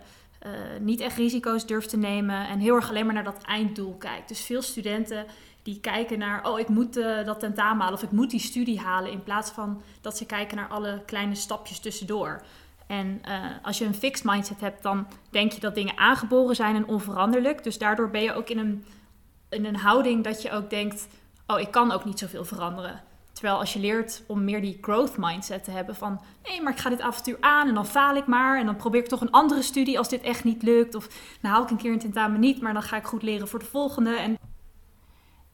uh, 0.46 0.52
niet 0.80 1.00
echt 1.00 1.18
risico's 1.18 1.66
durft 1.66 1.90
te 1.90 1.98
nemen 1.98 2.48
en 2.48 2.60
heel 2.60 2.76
erg 2.76 2.90
alleen 2.90 3.06
maar 3.06 3.14
naar 3.14 3.24
dat 3.24 3.44
einddoel 3.44 3.96
kijkt. 3.96 4.28
Dus 4.28 4.42
veel 4.42 4.62
studenten 4.62 5.26
die 5.70 5.80
kijken 5.80 6.20
naar, 6.20 6.48
oh 6.48 6.60
ik 6.60 6.68
moet 6.68 6.98
uh, 6.98 7.26
dat 7.26 7.40
tentamen 7.40 7.82
halen 7.82 7.98
of 7.98 8.04
ik 8.04 8.12
moet 8.12 8.30
die 8.30 8.40
studie 8.40 8.80
halen, 8.80 9.12
in 9.12 9.24
plaats 9.24 9.52
van 9.52 9.82
dat 10.02 10.18
ze 10.18 10.26
kijken 10.26 10.58
naar 10.58 10.68
alle 10.68 11.02
kleine 11.06 11.36
stapjes 11.36 11.80
tussendoor. 11.80 12.42
En 12.88 13.22
uh, 13.28 13.46
als 13.62 13.78
je 13.78 13.86
een 13.86 13.96
fixed 13.96 14.26
mindset 14.26 14.62
hebt, 14.62 14.84
dan 14.84 15.08
denk 15.30 15.52
je 15.52 15.60
dat 15.60 15.76
dingen 15.76 15.98
aangeboren 15.98 16.56
zijn 16.56 16.76
en 16.76 16.88
onveranderlijk. 16.88 17.64
Dus 17.64 17.78
daardoor 17.78 18.10
ben 18.10 18.22
je 18.22 18.34
ook 18.34 18.50
in 18.50 18.58
een, 18.58 18.86
in 19.50 19.66
een 19.66 19.76
houding 19.76 20.24
dat 20.24 20.42
je 20.42 20.52
ook 20.52 20.70
denkt: 20.70 21.08
oh, 21.48 21.60
ik 21.60 21.72
kan 21.72 21.92
ook 21.92 22.06
niet 22.06 22.20
zoveel 22.20 22.46
veranderen. 22.46 23.02
Terwijl 23.34 23.60
als 23.60 23.74
je 23.74 23.80
leert 23.80 24.24
om 24.28 24.44
meer 24.44 24.62
die 24.62 24.78
growth 24.82 25.18
mindset 25.18 25.64
te 25.64 25.72
hebben 25.72 25.96
van 25.96 26.22
nee, 26.44 26.62
maar 26.62 26.74
ik 26.74 26.80
ga 26.80 26.90
dit 26.90 27.02
avontuur 27.02 27.38
aan 27.40 27.68
en 27.68 27.74
dan 27.74 27.86
faal 27.86 28.16
ik 28.16 28.28
maar. 28.28 28.60
En 28.60 28.66
dan 28.66 28.76
probeer 28.76 29.02
ik 29.02 29.08
toch 29.08 29.22
een 29.22 29.32
andere 29.32 29.62
studie 29.62 29.98
als 29.98 30.10
dit 30.10 30.22
echt 30.22 30.44
niet 30.44 30.64
lukt. 30.64 30.96
Of 30.96 31.08
nou 31.42 31.54
haal 31.54 31.64
ik 31.64 31.70
een 31.70 31.78
keer 31.78 31.92
een 31.92 32.00
tentamen 32.00 32.40
niet, 32.40 32.62
maar 32.62 32.74
dan 32.74 32.84
ga 32.84 32.98
ik 32.98 33.06
goed 33.06 33.24
leren 33.24 33.48
voor 33.48 33.60
de 33.60 33.66
volgende. 33.66 34.16
En, 34.16 34.38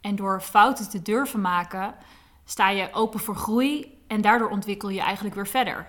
en 0.05 0.15
door 0.15 0.41
fouten 0.41 0.89
te 0.89 1.01
durven 1.01 1.41
maken, 1.41 1.95
sta 2.43 2.69
je 2.69 2.89
open 2.93 3.19
voor 3.19 3.35
groei 3.35 4.01
en 4.07 4.21
daardoor 4.21 4.49
ontwikkel 4.49 4.89
je 4.89 4.99
eigenlijk 5.01 5.35
weer 5.35 5.47
verder. 5.47 5.87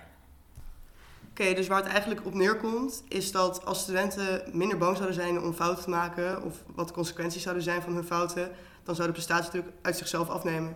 Oké, 1.29 1.53
dus 1.53 1.67
waar 1.67 1.83
het 1.83 1.91
eigenlijk 1.91 2.25
op 2.25 2.33
neerkomt, 2.33 3.03
is 3.07 3.31
dat 3.31 3.65
als 3.65 3.79
studenten 3.79 4.43
minder 4.51 4.77
bang 4.77 4.95
zouden 4.95 5.15
zijn 5.15 5.41
om 5.41 5.53
fouten 5.53 5.83
te 5.83 5.89
maken, 5.89 6.43
of 6.43 6.63
wat 6.75 6.87
de 6.87 6.93
consequenties 6.93 7.41
zouden 7.41 7.63
zijn 7.63 7.81
van 7.81 7.93
hun 7.93 8.03
fouten, 8.03 8.51
dan 8.83 8.95
zou 8.95 9.07
de 9.07 9.13
prestatiedruk 9.13 9.65
uit 9.81 9.97
zichzelf 9.97 10.29
afnemen. 10.29 10.75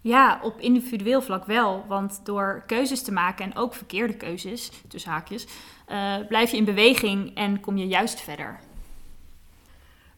Ja, 0.00 0.40
op 0.42 0.60
individueel 0.60 1.22
vlak 1.22 1.44
wel. 1.44 1.84
Want 1.88 2.20
door 2.24 2.62
keuzes 2.66 3.02
te 3.02 3.12
maken 3.12 3.44
en 3.44 3.56
ook 3.56 3.74
verkeerde 3.74 4.16
keuzes, 4.16 4.70
tussen 4.88 5.10
haakjes, 5.10 5.46
eh, 5.86 6.14
blijf 6.28 6.50
je 6.50 6.56
in 6.56 6.64
beweging 6.64 7.36
en 7.36 7.60
kom 7.60 7.76
je 7.76 7.86
juist 7.86 8.20
verder. 8.20 8.60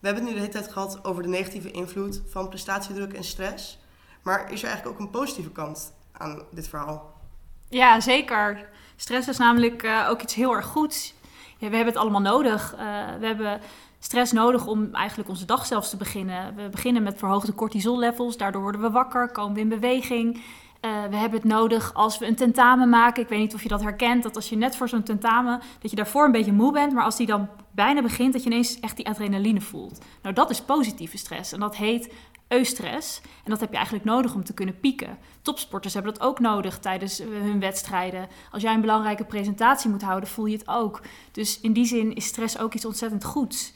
We 0.01 0.07
hebben 0.07 0.25
het 0.25 0.33
nu 0.33 0.39
de 0.39 0.47
hele 0.47 0.61
tijd 0.61 0.73
gehad 0.73 1.05
over 1.05 1.23
de 1.23 1.29
negatieve 1.29 1.71
invloed 1.71 2.23
van 2.29 2.49
prestatiedruk 2.49 3.13
en 3.13 3.25
stress. 3.25 3.79
Maar 4.23 4.53
is 4.53 4.63
er 4.63 4.69
eigenlijk 4.69 4.87
ook 4.87 5.07
een 5.07 5.11
positieve 5.11 5.51
kant 5.51 5.93
aan 6.13 6.43
dit 6.51 6.69
verhaal? 6.69 7.21
Ja, 7.69 8.01
zeker. 8.01 8.69
Stress 8.97 9.29
is 9.29 9.39
namelijk 9.39 9.83
uh, 9.83 10.07
ook 10.11 10.23
iets 10.23 10.35
heel 10.35 10.55
erg 10.55 10.67
goeds. 10.67 11.15
Ja, 11.59 11.69
we 11.69 11.77
hebben 11.77 11.93
het 11.93 12.03
allemaal 12.03 12.21
nodig. 12.21 12.75
Uh, 12.75 12.79
we 13.19 13.27
hebben 13.27 13.61
stress 13.99 14.33
nodig 14.33 14.67
om 14.67 14.95
eigenlijk 14.95 15.29
onze 15.29 15.45
dag 15.45 15.67
zelfs 15.67 15.91
te 15.91 15.97
beginnen. 15.97 16.55
We 16.55 16.69
beginnen 16.69 17.03
met 17.03 17.19
verhoogde 17.19 17.55
cortisollevels, 17.55 18.37
daardoor 18.37 18.63
worden 18.63 18.81
we 18.81 18.91
wakker, 18.91 19.31
komen 19.31 19.55
we 19.55 19.61
in 19.61 19.69
beweging. 19.69 20.43
Uh, 20.81 21.05
we 21.11 21.17
hebben 21.17 21.41
het 21.41 21.49
nodig 21.49 21.95
als 21.95 22.19
we 22.19 22.27
een 22.27 22.35
tentamen 22.35 22.89
maken. 22.89 23.23
Ik 23.23 23.29
weet 23.29 23.39
niet 23.39 23.55
of 23.55 23.63
je 23.63 23.69
dat 23.69 23.83
herkent, 23.83 24.23
dat 24.23 24.37
als 24.37 24.49
je 24.49 24.57
net 24.57 24.77
voor 24.77 24.89
zo'n 24.89 25.03
tentamen, 25.03 25.61
dat 25.81 25.91
je 25.91 25.97
daarvoor 25.97 26.25
een 26.25 26.33
beetje 26.33 26.53
moe 26.53 26.73
bent, 26.73 26.93
maar 26.93 27.05
als 27.05 27.17
die 27.17 27.27
dan 27.27 27.49
bijna 27.71 28.03
begint, 28.03 28.33
dat 28.33 28.43
je 28.43 28.51
ineens 28.51 28.81
echt 28.81 28.97
die 28.97 29.09
adrenaline 29.09 29.61
voelt. 29.61 30.05
Nou, 30.23 30.35
dat 30.35 30.51
is 30.51 30.61
positieve 30.61 31.19
stress 31.19 31.53
en 31.53 31.61
dat 31.61 31.77
heet 31.77 32.13
eustress. 32.49 33.21
En 33.45 33.51
dat 33.51 33.61
heb 33.61 33.71
je 33.71 33.77
eigenlijk 33.77 34.05
nodig 34.05 34.35
om 34.35 34.45
te 34.45 34.55
kunnen 34.55 34.81
pieken. 34.81 35.19
Topsporters 35.43 35.95
hebben 35.95 36.13
dat 36.13 36.23
ook 36.23 36.39
nodig 36.39 36.79
tijdens 36.79 37.19
hun 37.19 37.61
wedstrijden. 37.61 38.29
Als 38.51 38.63
jij 38.63 38.75
een 38.75 38.81
belangrijke 38.81 39.25
presentatie 39.25 39.91
moet 39.91 40.03
houden, 40.03 40.29
voel 40.29 40.47
je 40.47 40.57
het 40.57 40.69
ook. 40.69 41.01
Dus 41.33 41.61
in 41.61 41.73
die 41.73 41.85
zin 41.85 42.15
is 42.15 42.27
stress 42.27 42.59
ook 42.59 42.75
iets 42.75 42.85
ontzettend 42.85 43.25
goeds. 43.25 43.73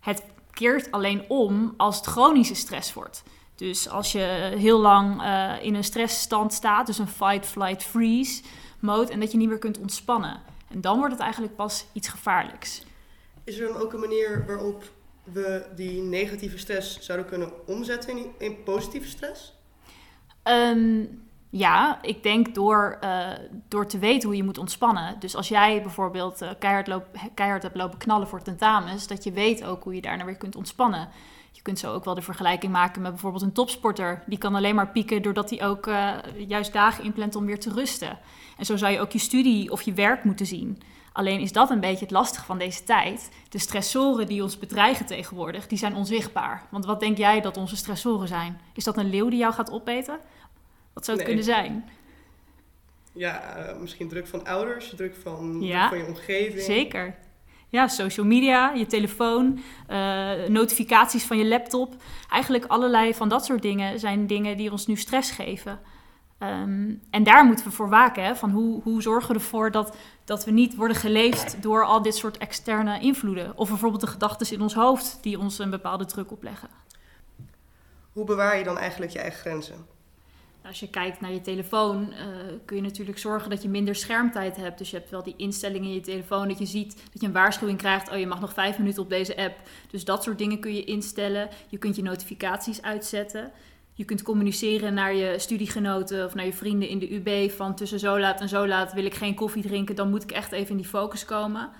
Het 0.00 0.24
keert 0.50 0.90
alleen 0.90 1.24
om 1.28 1.74
als 1.76 1.96
het 1.96 2.06
chronische 2.06 2.54
stress 2.54 2.92
wordt. 2.92 3.22
Dus 3.58 3.88
als 3.88 4.12
je 4.12 4.52
heel 4.56 4.80
lang 4.80 5.22
uh, 5.22 5.52
in 5.62 5.74
een 5.74 5.84
stressstand 5.84 6.52
staat, 6.52 6.86
dus 6.86 6.98
een 6.98 7.08
fight, 7.08 7.46
flight, 7.46 7.82
freeze 7.82 8.42
mode, 8.78 9.12
en 9.12 9.20
dat 9.20 9.32
je 9.32 9.38
niet 9.38 9.48
meer 9.48 9.58
kunt 9.58 9.78
ontspannen. 9.78 10.40
En 10.68 10.80
dan 10.80 10.98
wordt 10.98 11.12
het 11.12 11.22
eigenlijk 11.22 11.56
pas 11.56 11.86
iets 11.92 12.08
gevaarlijks. 12.08 12.82
Is 13.44 13.58
er 13.58 13.68
dan 13.68 13.76
ook 13.76 13.92
een 13.92 14.00
manier 14.00 14.44
waarop 14.46 14.92
we 15.22 15.66
die 15.76 16.02
negatieve 16.02 16.58
stress 16.58 17.00
zouden 17.00 17.26
kunnen 17.26 17.66
omzetten 17.66 18.16
in, 18.16 18.26
in 18.38 18.62
positieve 18.62 19.08
stress? 19.08 19.54
Um, 20.44 21.22
ja, 21.50 22.02
ik 22.02 22.22
denk 22.22 22.54
door, 22.54 22.98
uh, 23.04 23.28
door 23.68 23.86
te 23.86 23.98
weten 23.98 24.28
hoe 24.28 24.36
je 24.36 24.44
moet 24.44 24.58
ontspannen. 24.58 25.16
Dus 25.20 25.36
als 25.36 25.48
jij 25.48 25.82
bijvoorbeeld 25.82 26.42
uh, 26.42 26.50
keihard, 26.58 26.86
loop, 26.86 27.06
keihard 27.34 27.62
hebt 27.62 27.76
lopen 27.76 27.98
knallen 27.98 28.28
voor 28.28 28.42
tentamens, 28.42 29.06
dat 29.06 29.24
je 29.24 29.32
weet 29.32 29.64
ook 29.64 29.84
hoe 29.84 29.94
je 29.94 30.00
daarna 30.00 30.24
weer 30.24 30.36
kunt 30.36 30.56
ontspannen. 30.56 31.08
Je 31.52 31.62
kunt 31.62 31.78
zo 31.78 31.92
ook 31.92 32.04
wel 32.04 32.14
de 32.14 32.22
vergelijking 32.22 32.72
maken 32.72 33.02
met 33.02 33.10
bijvoorbeeld 33.10 33.42
een 33.42 33.52
topsporter. 33.52 34.22
Die 34.26 34.38
kan 34.38 34.54
alleen 34.54 34.74
maar 34.74 34.88
pieken 34.88 35.22
doordat 35.22 35.50
hij 35.50 35.66
ook 35.66 35.86
uh, 35.86 36.14
juist 36.46 36.72
dagen 36.72 37.04
inplant 37.04 37.36
om 37.36 37.46
weer 37.46 37.60
te 37.60 37.72
rusten. 37.72 38.18
En 38.56 38.64
zo 38.64 38.76
zou 38.76 38.92
je 38.92 39.00
ook 39.00 39.12
je 39.12 39.18
studie 39.18 39.70
of 39.70 39.82
je 39.82 39.92
werk 39.92 40.24
moeten 40.24 40.46
zien. 40.46 40.82
Alleen 41.12 41.40
is 41.40 41.52
dat 41.52 41.70
een 41.70 41.80
beetje 41.80 42.04
het 42.04 42.10
lastige 42.10 42.44
van 42.44 42.58
deze 42.58 42.84
tijd. 42.84 43.30
De 43.48 43.58
stressoren 43.58 44.26
die 44.26 44.42
ons 44.42 44.58
bedreigen 44.58 45.06
tegenwoordig, 45.06 45.66
die 45.66 45.78
zijn 45.78 45.94
onzichtbaar. 45.94 46.66
Want 46.70 46.84
wat 46.84 47.00
denk 47.00 47.16
jij 47.16 47.40
dat 47.40 47.56
onze 47.56 47.76
stressoren 47.76 48.28
zijn? 48.28 48.60
Is 48.74 48.84
dat 48.84 48.96
een 48.96 49.10
leeuw 49.10 49.28
die 49.28 49.38
jou 49.38 49.52
gaat 49.54 49.70
opeten? 49.70 50.18
Wat 50.92 51.04
zou 51.04 51.18
het 51.18 51.26
Nee. 51.26 51.36
kunnen 51.36 51.54
zijn? 51.54 51.88
Ja, 53.12 53.40
eh, 53.40 53.76
misschien 53.80 54.08
druk 54.08 54.26
van 54.26 54.46
ouders, 54.46 54.92
druk 54.96 55.14
van, 55.22 55.60
Ja, 55.60 55.88
druk 55.88 56.00
van 56.00 56.08
je 56.08 56.18
omgeving. 56.18 56.62
Zeker. 56.62 57.16
Ja, 57.70 57.88
social 57.88 58.26
media, 58.26 58.72
je 58.72 58.86
telefoon, 58.86 59.60
eh, 59.86 60.32
notificaties 60.48 61.24
van 61.24 61.38
je 61.38 61.46
laptop. 61.46 61.94
Eigenlijk 62.30 62.64
allerlei 62.64 63.14
van 63.14 63.28
dat 63.28 63.44
soort 63.44 63.62
dingen 63.62 63.98
zijn 63.98 64.26
dingen 64.26 64.56
die 64.56 64.70
ons 64.70 64.86
nu 64.86 64.96
stress 64.96 65.30
geven. 65.30 65.80
Ehm, 66.38 66.94
en 67.10 67.22
daar 67.22 67.44
moeten 67.44 67.64
we 67.64 67.70
voor 67.70 67.88
waken. 67.88 68.24
Hè? 68.24 68.36
Van 68.36 68.50
hoe, 68.50 68.82
hoe 68.82 69.02
zorgen 69.02 69.28
we 69.28 69.34
ervoor 69.34 69.70
dat, 69.70 69.96
dat 70.24 70.44
we 70.44 70.50
niet 70.50 70.76
worden 70.76 70.96
geleefd 70.96 71.62
door 71.62 71.84
al 71.84 72.02
dit 72.02 72.16
soort 72.16 72.38
externe 72.38 73.00
invloeden? 73.00 73.56
Of 73.56 73.68
bijvoorbeeld 73.68 74.00
de 74.00 74.06
gedachten 74.06 74.52
in 74.52 74.60
ons 74.60 74.74
hoofd 74.74 75.18
die 75.22 75.38
ons 75.38 75.58
een 75.58 75.70
bepaalde 75.70 76.04
druk 76.04 76.30
opleggen. 76.30 76.68
Hoe 78.12 78.24
bewaar 78.24 78.58
je 78.58 78.64
dan 78.64 78.78
eigenlijk 78.78 79.12
je 79.12 79.18
eigen 79.18 79.40
grenzen? 79.40 79.86
Als 80.68 80.80
je 80.80 80.90
kijkt 80.90 81.20
naar 81.20 81.32
je 81.32 81.40
telefoon, 81.40 82.12
eh, 82.12 82.26
kun 82.64 82.76
je 82.76 82.82
natuurlijk 82.82 83.18
zorgen 83.18 83.50
dat 83.50 83.62
je 83.62 83.68
minder 83.68 83.94
schermtijd 83.94 84.56
hebt. 84.56 84.78
Dus 84.78 84.90
je 84.90 84.96
hebt 84.96 85.10
wel 85.10 85.22
die 85.22 85.34
instellingen 85.36 85.88
in 85.88 85.94
je 85.94 86.00
telefoon 86.00 86.48
dat 86.48 86.58
je 86.58 86.66
ziet 86.66 86.96
dat 87.12 87.20
je 87.20 87.26
een 87.26 87.32
waarschuwing 87.32 87.78
krijgt. 87.78 88.10
Oh, 88.10 88.18
je 88.18 88.26
mag 88.26 88.40
nog 88.40 88.52
vijf 88.52 88.78
minuten 88.78 89.02
op 89.02 89.08
deze 89.08 89.36
app. 89.36 89.56
Dus 89.90 90.04
dat 90.04 90.22
soort 90.22 90.38
dingen 90.38 90.60
kun 90.60 90.74
je 90.74 90.84
instellen. 90.84 91.48
Je 91.68 91.78
kunt 91.78 91.96
je 91.96 92.02
notificaties 92.02 92.82
uitzetten. 92.82 93.52
Je 93.92 94.04
kunt 94.04 94.22
communiceren 94.22 94.94
naar 94.94 95.14
je 95.14 95.38
studiegenoten 95.38 96.24
of 96.24 96.34
naar 96.34 96.44
je 96.44 96.52
vrienden 96.52 96.88
in 96.88 96.98
de 96.98 97.14
UB 97.14 97.50
van 97.50 97.74
tussen 97.74 97.98
zo 97.98 98.18
laat 98.18 98.40
en 98.40 98.48
zo 98.48 98.66
laat 98.66 98.92
wil 98.92 99.04
ik 99.04 99.14
geen 99.14 99.34
koffie 99.34 99.62
drinken. 99.62 99.94
Dan 99.94 100.10
moet 100.10 100.22
ik 100.22 100.30
echt 100.30 100.52
even 100.52 100.70
in 100.70 100.76
die 100.76 100.86
focus 100.86 101.24
komen. 101.24 101.70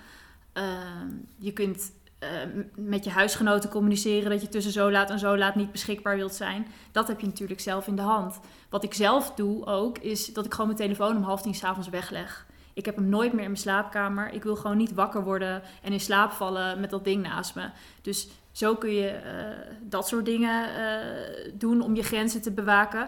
Ehm, 0.53 1.07
je 1.37 1.51
kunt 1.51 1.91
eh, 2.19 2.29
met 2.75 3.03
je 3.03 3.09
huisgenoten 3.09 3.69
communiceren 3.69 4.29
dat 4.29 4.41
je 4.41 4.49
tussen 4.49 4.71
zo 4.71 4.91
laat 4.91 5.09
en 5.09 5.19
zo 5.19 5.37
laat 5.37 5.55
niet 5.55 5.71
beschikbaar 5.71 6.15
wilt 6.15 6.33
zijn. 6.33 6.67
Dat 6.91 7.07
heb 7.07 7.19
je 7.19 7.27
natuurlijk 7.27 7.59
zelf 7.59 7.87
in 7.87 7.95
de 7.95 8.01
hand. 8.01 8.39
Wat 8.69 8.83
ik 8.83 8.93
zelf 8.93 9.33
doe 9.33 9.65
ook, 9.65 9.97
is 9.97 10.33
dat 10.33 10.45
ik 10.45 10.51
gewoon 10.51 10.67
mijn 10.67 10.79
telefoon 10.79 11.17
om 11.17 11.23
half 11.23 11.41
tien 11.41 11.55
s'avonds 11.55 11.89
wegleg. 11.89 12.45
Ik 12.73 12.85
heb 12.85 12.95
hem 12.95 13.09
nooit 13.09 13.33
meer 13.33 13.43
in 13.43 13.49
mijn 13.49 13.61
slaapkamer. 13.61 14.33
Ik 14.33 14.43
wil 14.43 14.55
gewoon 14.55 14.77
niet 14.77 14.93
wakker 14.93 15.23
worden 15.23 15.61
en 15.81 15.91
in 15.91 15.99
slaap 15.99 16.31
vallen 16.31 16.79
met 16.79 16.89
dat 16.89 17.03
ding 17.03 17.23
naast 17.23 17.55
me. 17.55 17.69
Dus 18.01 18.27
zo 18.51 18.75
kun 18.75 18.93
je 18.93 19.07
eh, 19.07 19.75
dat 19.81 20.07
soort 20.07 20.25
dingen 20.25 20.75
eh, 20.75 21.51
doen 21.53 21.81
om 21.81 21.95
je 21.95 22.03
grenzen 22.03 22.41
te 22.41 22.51
bewaken. 22.51 23.07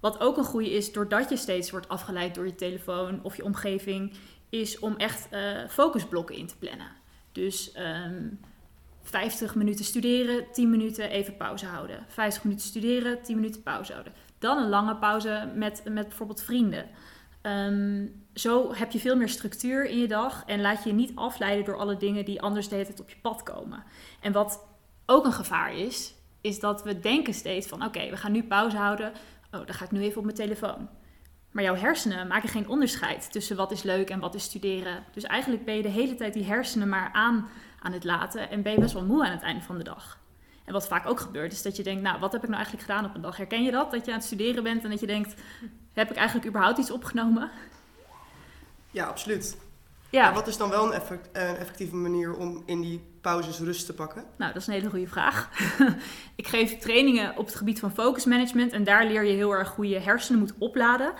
Wat 0.00 0.20
ook 0.20 0.36
een 0.36 0.44
goede 0.44 0.70
is, 0.70 0.92
doordat 0.92 1.28
je 1.28 1.36
steeds 1.36 1.70
wordt 1.70 1.88
afgeleid 1.88 2.34
door 2.34 2.46
je 2.46 2.54
telefoon 2.54 3.20
of 3.22 3.36
je 3.36 3.44
omgeving, 3.44 4.12
is 4.48 4.78
om 4.78 4.96
echt 4.96 5.28
focusblokken 5.68 6.36
in 6.36 6.46
te 6.46 6.56
plannen. 6.58 7.01
Dus 7.32 7.72
ehm 7.72 8.26
50 9.02 9.54
minuten 9.54 9.84
studeren, 9.84 10.44
10 10.52 10.70
minuten 10.70 11.10
even 11.10 11.36
pauze 11.36 11.66
houden. 11.66 12.04
50 12.08 12.44
minuten 12.44 12.66
studeren, 12.66 13.22
10 13.22 13.36
minuten 13.36 13.62
pauze 13.62 13.92
houden. 13.92 14.12
Dan 14.38 14.58
een 14.58 14.68
lange 14.68 14.96
pauze 14.96 15.48
met, 15.54 15.82
met 15.84 16.08
bijvoorbeeld 16.08 16.42
vrienden. 16.42 16.88
Ehm, 17.42 18.06
zo 18.34 18.74
heb 18.74 18.90
je 18.90 18.98
veel 18.98 19.16
meer 19.16 19.28
structuur 19.28 19.84
in 19.84 19.98
je 19.98 20.08
dag 20.08 20.42
en 20.46 20.60
laat 20.60 20.82
je 20.82 20.88
je 20.88 20.94
niet 20.94 21.12
afleiden 21.14 21.64
door 21.64 21.76
alle 21.76 21.96
dingen 21.96 22.24
die 22.24 22.42
anders 22.42 22.68
de 22.68 22.74
hele 22.74 22.86
tijd 22.86 23.00
op 23.00 23.10
je 23.10 23.16
pad 23.22 23.42
komen. 23.42 23.84
En 24.20 24.32
wat 24.32 24.66
ook 25.06 25.24
een 25.24 25.32
gevaar 25.32 25.76
is, 25.76 26.14
is 26.40 26.60
dat 26.60 26.82
we 26.82 27.00
denken 27.00 27.34
steeds 27.34 27.66
van 27.66 27.84
oké, 27.84 28.10
we 28.10 28.16
gaan 28.16 28.32
nu 28.32 28.42
pauze 28.42 28.76
houden. 28.76 29.12
Oh, 29.50 29.66
dan 29.66 29.74
ga 29.74 29.84
ik 29.84 29.90
nu 29.90 30.00
even 30.00 30.18
op 30.18 30.24
mijn 30.24 30.36
telefoon. 30.36 30.88
Maar 31.52 31.64
jouw 31.64 31.74
hersenen 31.74 32.26
maken 32.26 32.48
geen 32.48 32.68
onderscheid 32.68 33.32
tussen 33.32 33.56
wat 33.56 33.70
is 33.70 33.82
leuk 33.82 34.10
en 34.10 34.20
wat 34.20 34.34
is 34.34 34.44
studeren. 34.44 35.04
Dus 35.12 35.22
eigenlijk 35.24 35.64
ben 35.64 35.74
je 35.76 35.82
de 35.82 35.88
hele 35.88 36.14
tijd 36.14 36.32
die 36.32 36.44
hersenen 36.44 36.88
maar 36.88 37.10
aan 37.12 37.48
aan 37.80 37.92
het 37.92 38.04
laten 38.04 38.50
en 38.50 38.62
ben 38.62 38.72
je 38.72 38.80
best 38.80 38.92
wel 38.92 39.04
moe 39.04 39.24
aan 39.24 39.30
het 39.32 39.42
einde 39.42 39.62
van 39.62 39.78
de 39.78 39.84
dag. 39.84 40.18
En 40.64 40.72
wat 40.72 40.86
vaak 40.88 41.06
ook 41.06 41.20
gebeurt, 41.20 41.52
is 41.52 41.62
dat 41.62 41.76
je 41.76 41.82
denkt, 41.82 42.02
nou, 42.02 42.20
wat 42.20 42.32
heb 42.32 42.42
ik 42.42 42.48
nou 42.48 42.62
eigenlijk 42.62 42.90
gedaan 42.90 43.04
op 43.04 43.14
een 43.14 43.20
dag? 43.20 43.36
Herken 43.36 43.62
je 43.62 43.70
dat? 43.70 43.90
Dat 43.90 44.04
je 44.04 44.10
aan 44.10 44.16
het 44.16 44.26
studeren 44.26 44.62
bent 44.62 44.84
en 44.84 44.90
dat 44.90 45.00
je 45.00 45.06
denkt, 45.06 45.34
heb 45.92 46.10
ik 46.10 46.16
eigenlijk 46.16 46.48
überhaupt 46.48 46.78
iets 46.78 46.90
opgenomen? 46.90 47.50
Ja, 48.90 49.06
absoluut. 49.06 49.56
Ja, 50.10 50.22
Maar 50.24 50.34
wat 50.34 50.46
is 50.46 50.56
dan 50.56 50.70
wel 50.70 50.86
een, 50.86 50.92
effect- 50.92 51.28
een 51.32 51.56
effectieve 51.56 51.94
manier 51.96 52.34
om 52.34 52.62
in 52.66 52.80
die 52.80 53.04
pauzes 53.20 53.58
rust 53.58 53.86
te 53.86 53.94
pakken? 53.94 54.24
nou, 54.36 54.52
dat 54.52 54.62
is 54.62 54.68
een 54.68 54.74
hele 54.74 54.90
goede 54.90 55.08
vraag. 55.08 55.50
ik 56.34 56.46
geef 56.46 56.78
trainingen 56.78 57.36
op 57.36 57.46
het 57.46 57.54
gebied 57.54 57.80
van 57.80 57.92
focus 57.92 58.24
management 58.24 58.72
en 58.72 58.84
daar 58.84 59.06
leer 59.06 59.24
je 59.24 59.32
heel 59.32 59.52
erg 59.52 59.74
hoe 59.74 59.88
je 59.88 59.98
hersenen 59.98 60.40
moet 60.40 60.54
opladen. 60.58 61.12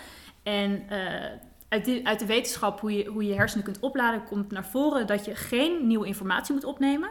En 0.42 0.88
eh, 0.88 1.30
uit, 1.68 1.84
de, 1.84 2.00
uit 2.04 2.18
de 2.18 2.26
wetenschap 2.26 2.80
hoe 2.80 2.92
je, 2.92 3.04
hoe 3.04 3.26
je 3.26 3.34
hersenen 3.34 3.64
kunt 3.64 3.80
opladen 3.80 4.24
komt 4.24 4.50
naar 4.50 4.66
voren 4.66 5.06
dat 5.06 5.24
je 5.24 5.34
geen 5.34 5.86
nieuwe 5.86 6.06
informatie 6.06 6.54
moet 6.54 6.64
opnemen 6.64 7.10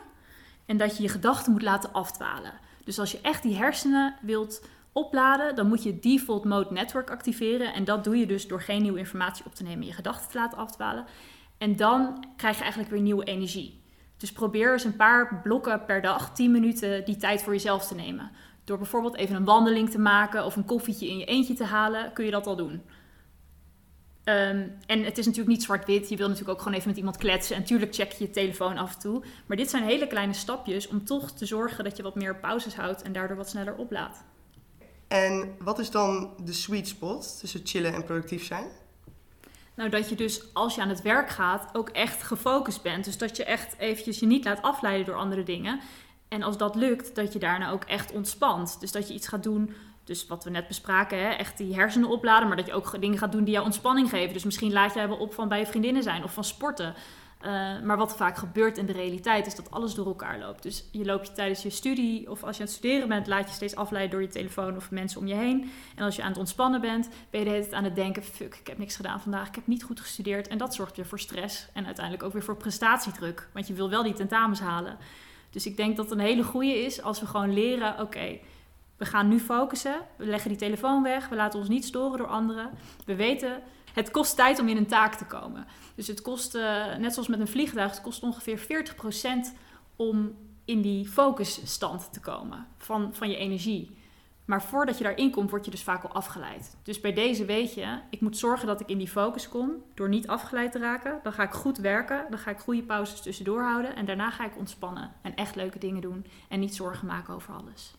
en 0.66 0.78
dat 0.78 0.98
je 0.98 1.04
je 1.04 1.10
gedachten 1.10 1.52
moet 1.52 1.62
laten 1.62 1.94
afdwalen. 1.94 2.54
Dus 2.84 3.00
als 3.00 3.12
je 3.12 3.22
echt 3.22 3.44
die 3.44 3.56
hersenen 3.56 4.16
wilt 4.22 4.66
opladen, 4.92 5.56
dan 5.56 5.68
moet 5.68 5.84
je 5.84 6.00
default 6.00 6.46
mode 6.46 6.74
network 6.74 7.10
activeren. 7.10 7.74
En 7.74 7.84
dat 7.84 8.04
doe 8.04 8.18
je 8.18 8.26
dus 8.26 8.48
door 8.48 8.62
geen 8.62 8.82
nieuwe 8.82 9.00
informatie 9.00 9.46
op 9.46 9.56
te 9.56 9.64
nemen, 9.64 9.86
je 9.86 9.94
gedachten 9.94 10.32
te 10.32 10.38
laten 10.38 10.58
afdwalen. 10.58 11.06
En 11.58 11.76
dan 11.76 12.26
krijg 12.38 12.56
je 12.56 12.62
eigenlijk 12.62 12.92
weer 12.92 13.02
nieuwe 13.02 13.24
energie. 13.24 13.82
Dus 14.18 14.32
probeer 14.32 14.72
eens 14.72 14.84
een 14.84 14.96
paar 14.96 15.42
blokken 15.44 15.86
per 15.86 16.02
dag, 16.02 16.34
10 16.34 16.52
minuten, 16.52 17.06
die 17.06 17.18
tijd 17.18 17.42
voor 17.42 17.54
jezelf 17.54 17.88
te 17.88 17.96
nemen. 17.96 18.32
Door 18.64 18.78
bijvoorbeeld 18.78 19.16
even 19.16 19.36
een 19.36 19.46
wandeling 19.46 19.90
te 19.90 20.00
maken 20.00 20.46
of 20.46 20.56
een 20.56 20.66
koffietje 20.66 21.08
in 21.08 21.18
je 21.18 21.26
eentje 21.26 21.54
te 21.54 21.64
halen, 21.64 22.14
kun 22.14 22.26
je 22.26 22.32
dat 22.32 22.48
al 22.48 22.56
doen. 22.56 22.82
Ehm, 24.24 24.68
en 24.86 25.04
het 25.04 25.18
is 25.18 25.26
natuurlijk 25.26 25.56
niet 25.56 25.64
zwart-wit. 25.64 26.10
Je 26.10 26.16
wil 26.16 26.28
natuurlijk 26.28 26.54
ook 26.54 26.62
gewoon 26.64 26.78
even 26.78 26.90
met 26.90 26.98
iemand 26.98 27.18
kletsen. 27.18 27.56
En 27.56 27.62
natuurlijk 27.62 27.96
check 27.96 28.12
je 28.12 28.24
je 28.24 28.30
telefoon 28.30 28.78
af 28.78 28.94
en 28.94 29.00
toe. 29.00 29.24
Maar 29.46 29.58
dit 29.58 29.70
zijn 29.70 29.84
hele 29.84 30.08
kleine 30.08 30.34
stapjes 30.34 30.88
om 30.88 31.06
toch 31.06 31.32
te 31.32 31.46
zorgen 31.46 31.84
dat 31.84 31.98
je 31.98 32.04
wat 32.04 32.16
meer 32.16 32.36
pauzes 32.36 32.76
houdt 32.76 33.02
en 33.02 33.14
daardoor 33.14 33.38
wat 33.38 33.50
sneller 33.50 33.76
oplaadt. 33.76 34.24
En 35.08 35.56
wat 35.60 35.80
is 35.80 35.92
dan 35.92 36.34
de 36.44 36.54
sweet 36.54 36.88
spot 36.88 37.40
tussen 37.40 37.62
chillen 37.64 37.94
en 37.94 38.04
productief 38.04 38.46
zijn? 38.46 38.66
Nou, 39.76 39.90
dat 39.90 40.10
je 40.10 40.16
dus 40.16 40.54
als 40.54 40.76
je 40.76 40.82
aan 40.82 40.90
het 40.90 41.02
werk 41.02 41.30
gaat 41.30 41.70
ook 41.74 41.90
echt 41.90 42.24
gefocust 42.24 42.82
bent. 42.82 43.06
Dus 43.06 43.18
dat 43.18 43.38
je 43.38 43.44
echt 43.44 43.76
eventjes 43.78 44.20
je 44.20 44.26
niet 44.26 44.46
laat 44.46 44.62
afleiden 44.62 45.06
door 45.06 45.16
andere 45.16 45.44
dingen. 45.44 45.80
En 46.28 46.44
als 46.44 46.58
dat 46.58 46.76
lukt, 46.76 47.16
dat 47.16 47.34
je 47.34 47.40
daarna 47.40 47.72
ook 47.72 47.84
echt 47.84 48.12
ontspant. 48.12 48.80
Dus 48.80 48.92
dat 48.92 49.08
je 49.08 49.14
iets 49.14 49.28
gaat 49.28 49.44
doen, 49.44 49.74
dus 50.04 50.28
wat 50.28 50.44
we 50.44 50.50
net 50.50 50.68
bespraken, 50.68 51.18
hè, 51.18 51.30
echt 51.30 51.58
die 51.58 51.76
hersenen 51.76 52.10
opladen. 52.10 52.48
Maar 52.48 52.58
dat 52.58 52.66
je 52.66 52.74
ook 52.74 53.02
dingen 53.02 53.18
gaat 53.18 53.32
doen 53.32 53.44
die 53.44 53.54
jou 53.54 53.66
ontspanning 53.66 54.10
geven. 54.10 54.34
Dus 54.34 54.44
misschien 54.44 54.72
laat 54.72 54.94
jij 54.94 55.08
wel 55.08 55.18
op 55.18 55.34
van 55.34 55.48
bij 55.48 55.60
je 55.60 55.66
vriendinnen 55.66 56.04
zijn 56.04 56.24
of 56.24 56.34
van 56.34 56.44
sporten. 56.44 56.96
Uh, 57.46 57.82
maar 57.84 57.98
wat 57.98 58.16
vaak 58.16 58.38
gebeurt 58.38 58.78
in 58.78 58.86
de 58.86 58.94
realiteit 58.94 59.46
is 59.46 59.56
dat 59.56 59.72
alles 59.72 59.94
door 59.94 60.06
elkaar 60.06 60.40
loopt. 60.40 60.64
Dus 60.64 60.86
je 60.92 61.06
loopt 61.06 61.36
tijdens 61.36 61.62
je 61.62 61.70
studie 61.70 62.30
of 62.30 62.44
als 62.44 62.58
je 62.58 62.62
aan 62.62 62.68
het 62.68 62.78
studeren 62.78 63.08
bent, 63.08 63.28
laat 63.28 63.48
je 63.48 63.56
steeds 63.56 63.76
afleiden 63.76 64.12
door 64.12 64.22
je 64.22 64.28
telefoon 64.28 64.76
of 64.76 64.92
mensen 64.92 65.20
om 65.20 65.28
je 65.28 65.34
heen. 65.34 65.72
En 65.96 66.04
als 66.04 66.16
je 66.16 66.22
aan 66.22 66.30
het 66.30 66.38
ontspannen 66.38 66.82
bent, 66.82 67.10
ben 67.30 67.40
je 67.40 67.46
de 67.70 67.76
aan 67.76 67.84
het 67.84 67.96
denken: 67.96 68.24
fuck, 68.24 68.56
ik 68.56 68.68
heb 68.68 68.78
niks 68.78 68.96
gedaan 68.96 69.22
vandaag, 69.22 69.48
ik 69.48 69.56
heb 69.56 69.68
niet 69.68 69.84
goed 69.84 70.00
gestudeerd. 70.00 70.48
En 70.48 70.58
dat 70.58 70.76
zorgt 70.76 70.96
weer 70.96 71.06
voor 71.06 71.20
stress 71.20 71.68
en 71.74 71.86
uiteindelijk 71.86 72.26
ook 72.26 72.34
weer 72.34 72.44
voor 72.44 72.58
prestatiedruk. 72.58 73.50
Want 73.54 73.68
je 73.68 73.74
wil 73.74 73.90
wel 73.90 74.04
die 74.04 74.14
tentamens 74.14 74.60
halen. 74.60 74.98
Dus 75.50 75.66
ik 75.66 75.78
denk 75.78 75.96
dat 75.96 76.10
het 76.10 76.20
een 76.20 76.26
hele 76.26 76.44
goede 76.44 76.84
is 76.84 77.02
als 77.02 77.20
we 77.20 77.26
gewoon 77.26 77.54
leren: 77.54 78.00
oké, 78.00 78.40
we 79.02 79.08
gaan 79.08 79.28
nu 79.28 79.40
focussen, 79.40 79.96
we 80.16 80.26
leggen 80.26 80.50
die 80.50 80.58
telefoon 80.58 81.04
weg, 81.04 81.30
we 81.30 81.36
laten 81.36 81.60
ons 81.60 81.68
niet 81.68 81.86
storen 81.86 82.18
door 82.18 82.28
anderen. 82.28 82.70
We 83.06 83.16
weten 83.16 83.62
het 83.94 84.12
kost 84.12 84.36
tijd 84.36 84.60
om 84.60 84.68
in 84.68 84.78
een 84.78 84.88
taak 84.88 85.16
te 85.16 85.26
komen. 85.26 85.68
Dus 85.96 86.08
het 86.08 86.22
kost, 86.22 86.56
uh, 86.56 86.96
net 86.96 87.14
zoals 87.14 87.28
met 87.28 87.40
een 87.40 87.48
vliegtuig, 87.48 87.92
het 87.92 88.02
kost 88.02 88.24
ongeveer 88.24 88.60
40% 88.60 89.54
om 89.96 90.36
in 90.66 90.82
die 90.82 91.08
focusstand 91.08 92.14
te 92.14 92.20
komen 92.20 92.68
van, 92.78 93.14
van 93.14 93.30
je 93.30 93.36
energie. 93.36 93.98
Maar 94.46 94.64
voordat 94.64 94.98
je 94.98 95.04
daarin 95.04 95.32
komt, 95.32 95.50
word 95.50 95.66
je 95.66 95.72
dus 95.72 95.84
vaak 95.84 96.04
al 96.04 96.12
afgeleid. 96.12 96.78
Dus 96.84 97.00
bij 97.00 97.14
deze 97.14 97.46
weet 97.46 97.74
je, 97.74 98.00
ik 98.10 98.22
moet 98.22 98.38
zorgen 98.38 98.68
dat 98.68 98.82
ik 98.82 98.90
in 98.90 98.98
die 98.98 99.08
focus 99.08 99.50
kom 99.50 99.72
door 99.94 100.10
niet 100.10 100.28
afgeleid 100.28 100.72
te 100.72 100.80
raken. 100.80 101.20
Dan 101.24 101.34
ga 101.34 101.44
ik 101.44 101.52
goed 101.52 101.78
werken, 101.78 102.26
dan 102.30 102.40
ga 102.40 102.52
ik 102.52 102.58
goede 102.58 102.84
pauzes 102.84 103.22
tussendoor 103.22 103.62
houden 103.62 103.96
en 103.96 104.06
daarna 104.06 104.30
ga 104.32 104.46
ik 104.46 104.58
ontspannen 104.58 105.12
en 105.22 105.36
echt 105.36 105.56
leuke 105.56 105.80
dingen 105.80 106.02
doen 106.02 106.26
en 106.50 106.60
niet 106.60 106.76
zorgen 106.76 107.08
maken 107.08 107.34
over 107.34 107.54
alles. 107.54 107.94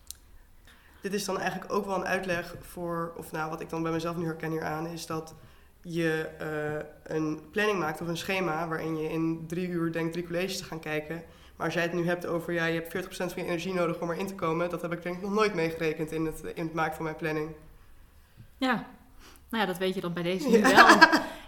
Dit 1.03 1.13
is 1.13 1.25
dan 1.25 1.39
eigenlijk 1.39 1.73
ook 1.73 1.85
wel 1.85 1.95
een 1.95 2.05
uitleg 2.05 2.55
voor, 2.61 3.13
of 3.17 3.31
nou 3.31 3.49
wat 3.49 3.61
ik 3.61 3.69
dan 3.69 3.83
bij 3.83 3.91
mezelf 3.91 4.15
nu 4.15 4.25
herken 4.25 4.51
hieraan, 4.51 4.87
is 4.87 5.05
dat 5.05 5.33
je 5.81 6.29
uh, 6.41 7.15
een 7.17 7.39
planning 7.51 7.79
maakt 7.79 8.01
of 8.01 8.07
een 8.07 8.17
schema 8.17 8.67
waarin 8.67 8.97
je 8.97 9.09
in 9.09 9.43
drie 9.47 9.67
uur 9.67 9.91
denkt 9.91 10.13
drie 10.13 10.25
colleges 10.25 10.57
te 10.57 10.63
gaan 10.63 10.79
kijken. 10.79 11.23
Maar 11.55 11.65
als 11.65 11.73
jij 11.75 11.83
het 11.83 11.93
nu 11.93 12.05
hebt 12.05 12.25
over, 12.25 12.53
ja, 12.53 12.65
je 12.65 12.81
hebt 12.81 13.05
40% 13.05 13.09
van 13.09 13.31
je 13.35 13.43
energie 13.43 13.73
nodig 13.73 13.99
om 13.99 14.11
erin 14.11 14.27
te 14.27 14.35
komen, 14.35 14.69
dat 14.69 14.81
heb 14.81 14.91
ik 14.91 15.03
denk 15.03 15.15
ik 15.15 15.21
nog 15.21 15.33
nooit 15.33 15.53
meegerekend 15.53 16.11
in 16.11 16.25
het, 16.25 16.41
in 16.53 16.65
het 16.65 16.73
maken 16.73 16.95
van 16.95 17.03
mijn 17.03 17.15
planning. 17.15 17.49
Ja, 18.57 18.73
nou 19.49 19.63
ja, 19.63 19.65
dat 19.65 19.77
weet 19.77 19.95
je 19.95 20.01
dan 20.01 20.13
bij 20.13 20.23
deze 20.23 20.49
nu 20.49 20.61
wel. 20.61 20.97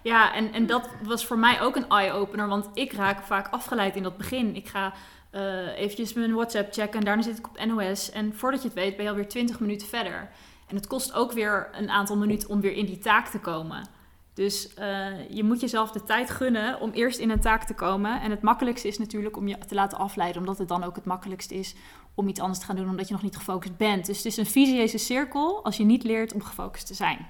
Ja, 0.05 0.33
en, 0.33 0.53
en 0.53 0.65
dat 0.65 0.89
was 1.03 1.25
voor 1.25 1.37
mij 1.37 1.61
ook 1.61 1.75
een 1.75 1.89
eye-opener, 1.89 2.47
want 2.47 2.69
ik 2.73 2.93
raak 2.93 3.23
vaak 3.23 3.47
afgeleid 3.47 3.95
in 3.95 4.03
dat 4.03 4.17
begin. 4.17 4.55
Ik 4.55 4.67
ga 4.67 4.93
uh, 5.31 5.77
eventjes 5.77 6.13
mijn 6.13 6.33
WhatsApp 6.33 6.73
checken 6.73 6.99
en 6.99 7.05
daarna 7.05 7.21
zit 7.21 7.37
ik 7.37 7.47
op 7.47 7.65
NOS. 7.65 8.11
En 8.11 8.35
voordat 8.35 8.61
je 8.61 8.67
het 8.67 8.77
weet 8.77 8.95
ben 8.95 9.03
je 9.03 9.09
alweer 9.09 9.27
20 9.27 9.59
minuten 9.59 9.87
verder. 9.87 10.29
En 10.67 10.75
het 10.75 10.87
kost 10.87 11.13
ook 11.13 11.31
weer 11.31 11.69
een 11.71 11.89
aantal 11.89 12.17
minuten 12.17 12.49
om 12.49 12.61
weer 12.61 12.73
in 12.73 12.85
die 12.85 12.97
taak 12.97 13.27
te 13.27 13.39
komen. 13.39 13.87
Dus 14.33 14.69
uh, 14.79 15.29
je 15.29 15.43
moet 15.43 15.61
jezelf 15.61 15.91
de 15.91 16.03
tijd 16.03 16.29
gunnen 16.29 16.79
om 16.79 16.91
eerst 16.91 17.19
in 17.19 17.29
een 17.29 17.39
taak 17.39 17.63
te 17.63 17.73
komen. 17.73 18.21
En 18.21 18.31
het 18.31 18.41
makkelijkste 18.41 18.87
is 18.87 18.97
natuurlijk 18.97 19.37
om 19.37 19.47
je 19.47 19.57
te 19.57 19.75
laten 19.75 19.97
afleiden, 19.97 20.39
omdat 20.39 20.57
het 20.57 20.67
dan 20.67 20.83
ook 20.83 20.95
het 20.95 21.05
makkelijkste 21.05 21.55
is 21.55 21.75
om 22.15 22.27
iets 22.27 22.39
anders 22.39 22.59
te 22.59 22.65
gaan 22.65 22.75
doen, 22.75 22.89
omdat 22.89 23.07
je 23.07 23.13
nog 23.13 23.23
niet 23.23 23.37
gefocust 23.37 23.77
bent. 23.77 24.05
Dus 24.05 24.17
het 24.17 24.25
is 24.25 24.37
een 24.37 24.45
visieuze 24.45 24.97
cirkel 24.97 25.63
als 25.63 25.77
je 25.77 25.83
niet 25.83 26.03
leert 26.03 26.33
om 26.33 26.43
gefocust 26.43 26.87
te 26.87 26.93
zijn. 26.93 27.27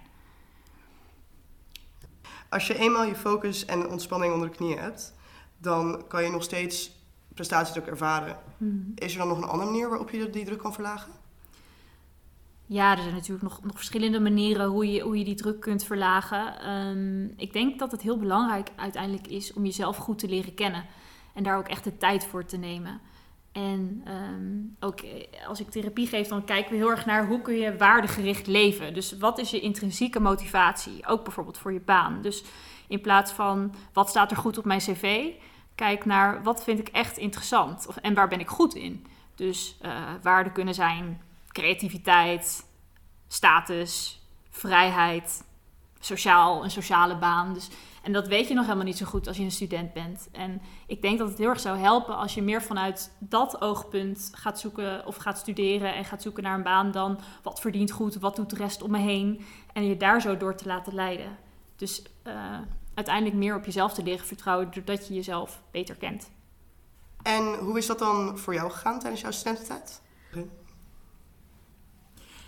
Als 2.55 2.67
je 2.67 2.77
eenmaal 2.77 3.03
je 3.03 3.15
focus 3.15 3.65
en 3.65 3.89
ontspanning 3.89 4.33
onder 4.33 4.49
de 4.49 4.55
knie 4.55 4.77
hebt, 4.77 5.13
dan 5.57 6.07
kan 6.07 6.23
je 6.23 6.29
nog 6.29 6.43
steeds 6.43 6.91
prestatiedruk 7.33 7.85
ervaren. 7.85 8.37
Hmm. 8.57 8.91
Is 8.95 9.11
er 9.11 9.17
dan 9.17 9.27
nog 9.27 9.37
een 9.37 9.47
andere 9.47 9.69
manier 9.69 9.89
waarop 9.89 10.09
je 10.09 10.29
die 10.29 10.45
druk 10.45 10.59
kan 10.59 10.73
verlagen? 10.73 11.11
Ja, 12.65 12.91
er 12.91 13.01
zijn 13.01 13.13
natuurlijk 13.13 13.43
nog, 13.43 13.63
nog 13.63 13.75
verschillende 13.75 14.19
manieren 14.19 14.65
hoe 14.65 14.91
je, 14.91 15.01
hoe 15.01 15.17
je 15.17 15.23
die 15.25 15.35
druk 15.35 15.59
kunt 15.59 15.83
verlagen. 15.83 16.69
Um, 16.69 17.33
ik 17.37 17.53
denk 17.53 17.79
dat 17.79 17.91
het 17.91 18.01
heel 18.01 18.17
belangrijk 18.17 18.69
uiteindelijk 18.75 19.27
is 19.27 19.53
om 19.53 19.65
jezelf 19.65 19.97
goed 19.97 20.19
te 20.19 20.27
leren 20.27 20.53
kennen. 20.53 20.85
En 21.33 21.43
daar 21.43 21.57
ook 21.57 21.67
echt 21.67 21.83
de 21.83 21.97
tijd 21.97 22.25
voor 22.25 22.45
te 22.45 22.57
nemen. 22.57 23.01
En 23.55 24.03
um, 24.07 24.75
ook 24.79 25.01
eh, 25.01 25.47
als 25.47 25.59
ik 25.59 25.69
therapie 25.69 26.07
geef, 26.07 26.27
dan 26.27 26.45
kijken 26.45 26.71
we 26.71 26.77
heel 26.77 26.89
erg 26.89 27.05
naar 27.05 27.27
hoe 27.27 27.41
kun 27.41 27.55
je 27.55 27.77
waardegericht 27.77 28.47
leven. 28.47 28.93
Dus 28.93 29.17
wat 29.17 29.39
is 29.39 29.49
je 29.49 29.59
intrinsieke 29.59 30.19
motivatie? 30.19 31.07
Ook 31.07 31.23
bijvoorbeeld 31.23 31.57
voor 31.57 31.73
je 31.73 31.79
baan. 31.79 32.21
Dus 32.21 32.43
in 32.87 33.01
plaats 33.01 33.31
van 33.31 33.75
wat 33.93 34.09
staat 34.09 34.31
er 34.31 34.37
goed 34.37 34.57
op 34.57 34.65
mijn 34.65 34.79
cv, 34.79 35.31
kijk 35.75 36.05
naar 36.05 36.43
wat 36.43 36.63
vind 36.63 36.79
ik 36.79 36.87
echt 36.87 37.17
interessant 37.17 37.87
of, 37.87 37.97
en 37.97 38.13
waar 38.13 38.27
ben 38.27 38.39
ik 38.39 38.47
goed 38.47 38.75
in. 38.75 39.05
Dus 39.35 39.77
uh, 39.81 40.13
waarden 40.21 40.53
kunnen 40.53 40.73
zijn 40.73 41.21
creativiteit, 41.47 42.65
status, 43.27 44.21
vrijheid, 44.49 45.43
sociaal, 46.05 46.63
een 46.63 46.71
sociale 46.71 47.17
baan. 47.17 47.53
Dus, 47.53 47.69
en 48.03 48.13
dat 48.13 48.27
weet 48.27 48.47
je 48.47 48.53
nog 48.53 48.63
helemaal 48.63 48.85
niet 48.85 48.97
zo 48.97 49.05
goed 49.05 49.27
als 49.27 49.37
je 49.37 49.43
een 49.43 49.51
student 49.51 49.93
bent. 49.93 50.27
En 50.31 50.61
ik 50.87 51.01
denk 51.01 51.17
dat 51.17 51.29
het 51.29 51.37
heel 51.37 51.49
erg 51.49 51.59
zou 51.59 51.77
helpen 51.77 52.17
als 52.17 52.33
je 52.33 52.41
meer 52.41 52.61
vanuit 52.61 53.11
dat 53.19 53.61
oogpunt 53.61 54.29
gaat 54.33 54.59
zoeken 54.59 55.05
of 55.05 55.15
gaat 55.15 55.37
studeren 55.37 55.95
en 55.95 56.05
gaat 56.05 56.21
zoeken 56.21 56.43
naar 56.43 56.55
een 56.55 56.63
baan 56.63 56.91
dan 56.91 57.19
wat 57.43 57.59
verdient 57.59 57.91
goed, 57.91 58.15
wat 58.15 58.35
doet 58.35 58.49
de 58.49 58.55
rest 58.55 58.81
om 58.81 58.91
me 58.91 58.99
heen. 58.99 59.45
En 59.73 59.85
je 59.85 59.97
daar 59.97 60.21
zo 60.21 60.37
door 60.37 60.55
te 60.55 60.67
laten 60.67 60.93
leiden. 60.93 61.37
Dus 61.75 62.03
uh, 62.27 62.33
uiteindelijk 62.93 63.35
meer 63.35 63.55
op 63.55 63.65
jezelf 63.65 63.93
te 63.93 64.03
leren 64.03 64.25
vertrouwen 64.25 64.71
doordat 64.71 65.07
je 65.07 65.13
jezelf 65.13 65.61
beter 65.71 65.95
kent. 65.95 66.29
En 67.21 67.55
hoe 67.55 67.77
is 67.77 67.85
dat 67.85 67.99
dan 67.99 68.37
voor 68.37 68.53
jou 68.53 68.71
gegaan 68.71 68.99
tijdens 68.99 69.21
jouw 69.21 69.31
studententijd? 69.31 70.01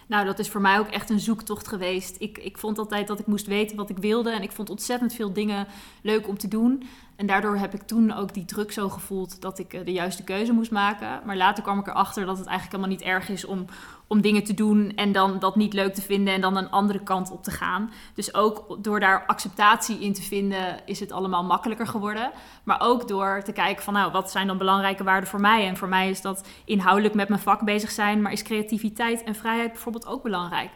Nou, 0.07 0.25
dat 0.25 0.39
is 0.39 0.49
voor 0.49 0.61
mij 0.61 0.79
ook 0.79 0.87
echt 0.87 1.09
een 1.09 1.19
zoektocht 1.19 1.67
geweest. 1.67 2.15
Ik, 2.19 2.37
ik 2.37 2.57
vond 2.57 2.77
altijd 2.77 3.07
dat 3.07 3.19
ik 3.19 3.27
moest 3.27 3.47
weten 3.47 3.77
wat 3.77 3.89
ik 3.89 3.97
wilde. 3.97 4.31
En 4.31 4.41
ik 4.41 4.51
vond 4.51 4.69
ontzettend 4.69 5.13
veel 5.13 5.33
dingen 5.33 5.67
leuk 6.01 6.27
om 6.27 6.37
te 6.37 6.47
doen. 6.47 6.83
En 7.17 7.25
daardoor 7.25 7.57
heb 7.57 7.73
ik 7.73 7.81
toen 7.81 8.13
ook 8.13 8.33
die 8.33 8.45
druk 8.45 8.71
zo 8.71 8.89
gevoeld 8.89 9.41
dat 9.41 9.59
ik 9.59 9.73
eh, 9.73 9.85
de 9.85 9.91
juiste 9.91 10.23
keuze 10.23 10.51
moest 10.51 10.71
maken. 10.71 11.21
Maar 11.25 11.37
later 11.37 11.63
kwam 11.63 11.79
ik 11.79 11.87
erachter 11.87 12.25
dat 12.25 12.37
het 12.37 12.47
eigenlijk 12.47 12.75
helemaal 12.77 12.97
niet 12.97 13.07
erg 13.07 13.29
is 13.29 13.45
om, 13.45 13.65
om 14.07 14.21
dingen 14.21 14.43
te 14.43 14.53
doen 14.53 14.91
en 14.95 15.11
dan 15.11 15.39
dat 15.39 15.55
niet 15.55 15.73
leuk 15.73 15.93
te 15.93 16.01
vinden 16.01 16.33
en 16.33 16.41
dan 16.41 16.57
een 16.57 16.69
andere 16.69 17.03
kant 17.03 17.31
op 17.31 17.43
te 17.43 17.51
gaan. 17.51 17.91
Dus 18.13 18.33
ook 18.33 18.83
door 18.83 18.99
daar 18.99 19.23
acceptatie 19.25 19.99
in 19.99 20.13
te 20.13 20.21
vinden 20.21 20.79
is 20.85 20.99
het 20.99 21.11
allemaal 21.11 21.43
makkelijker 21.43 21.87
geworden. 21.87 22.31
Maar 22.63 22.81
ook 22.81 23.07
door 23.07 23.41
te 23.43 23.51
kijken 23.51 23.83
van 23.83 23.93
nou, 23.93 24.11
wat 24.11 24.31
zijn 24.31 24.47
dan 24.47 24.57
belangrijke 24.57 25.03
waarden 25.03 25.29
voor 25.29 25.41
mij? 25.41 25.67
En 25.67 25.77
voor 25.77 25.89
mij 25.89 26.09
is 26.09 26.21
dat 26.21 26.47
inhoudelijk 26.65 27.13
met 27.13 27.29
mijn 27.29 27.41
vak 27.41 27.61
bezig 27.61 27.91
zijn, 27.91 28.21
maar 28.21 28.31
is 28.31 28.43
creativiteit 28.43 29.23
en 29.23 29.35
vrijheid 29.35 29.71
bijvoorbeeld 29.71 30.07
ook 30.07 30.23
belangrijk. 30.23 30.71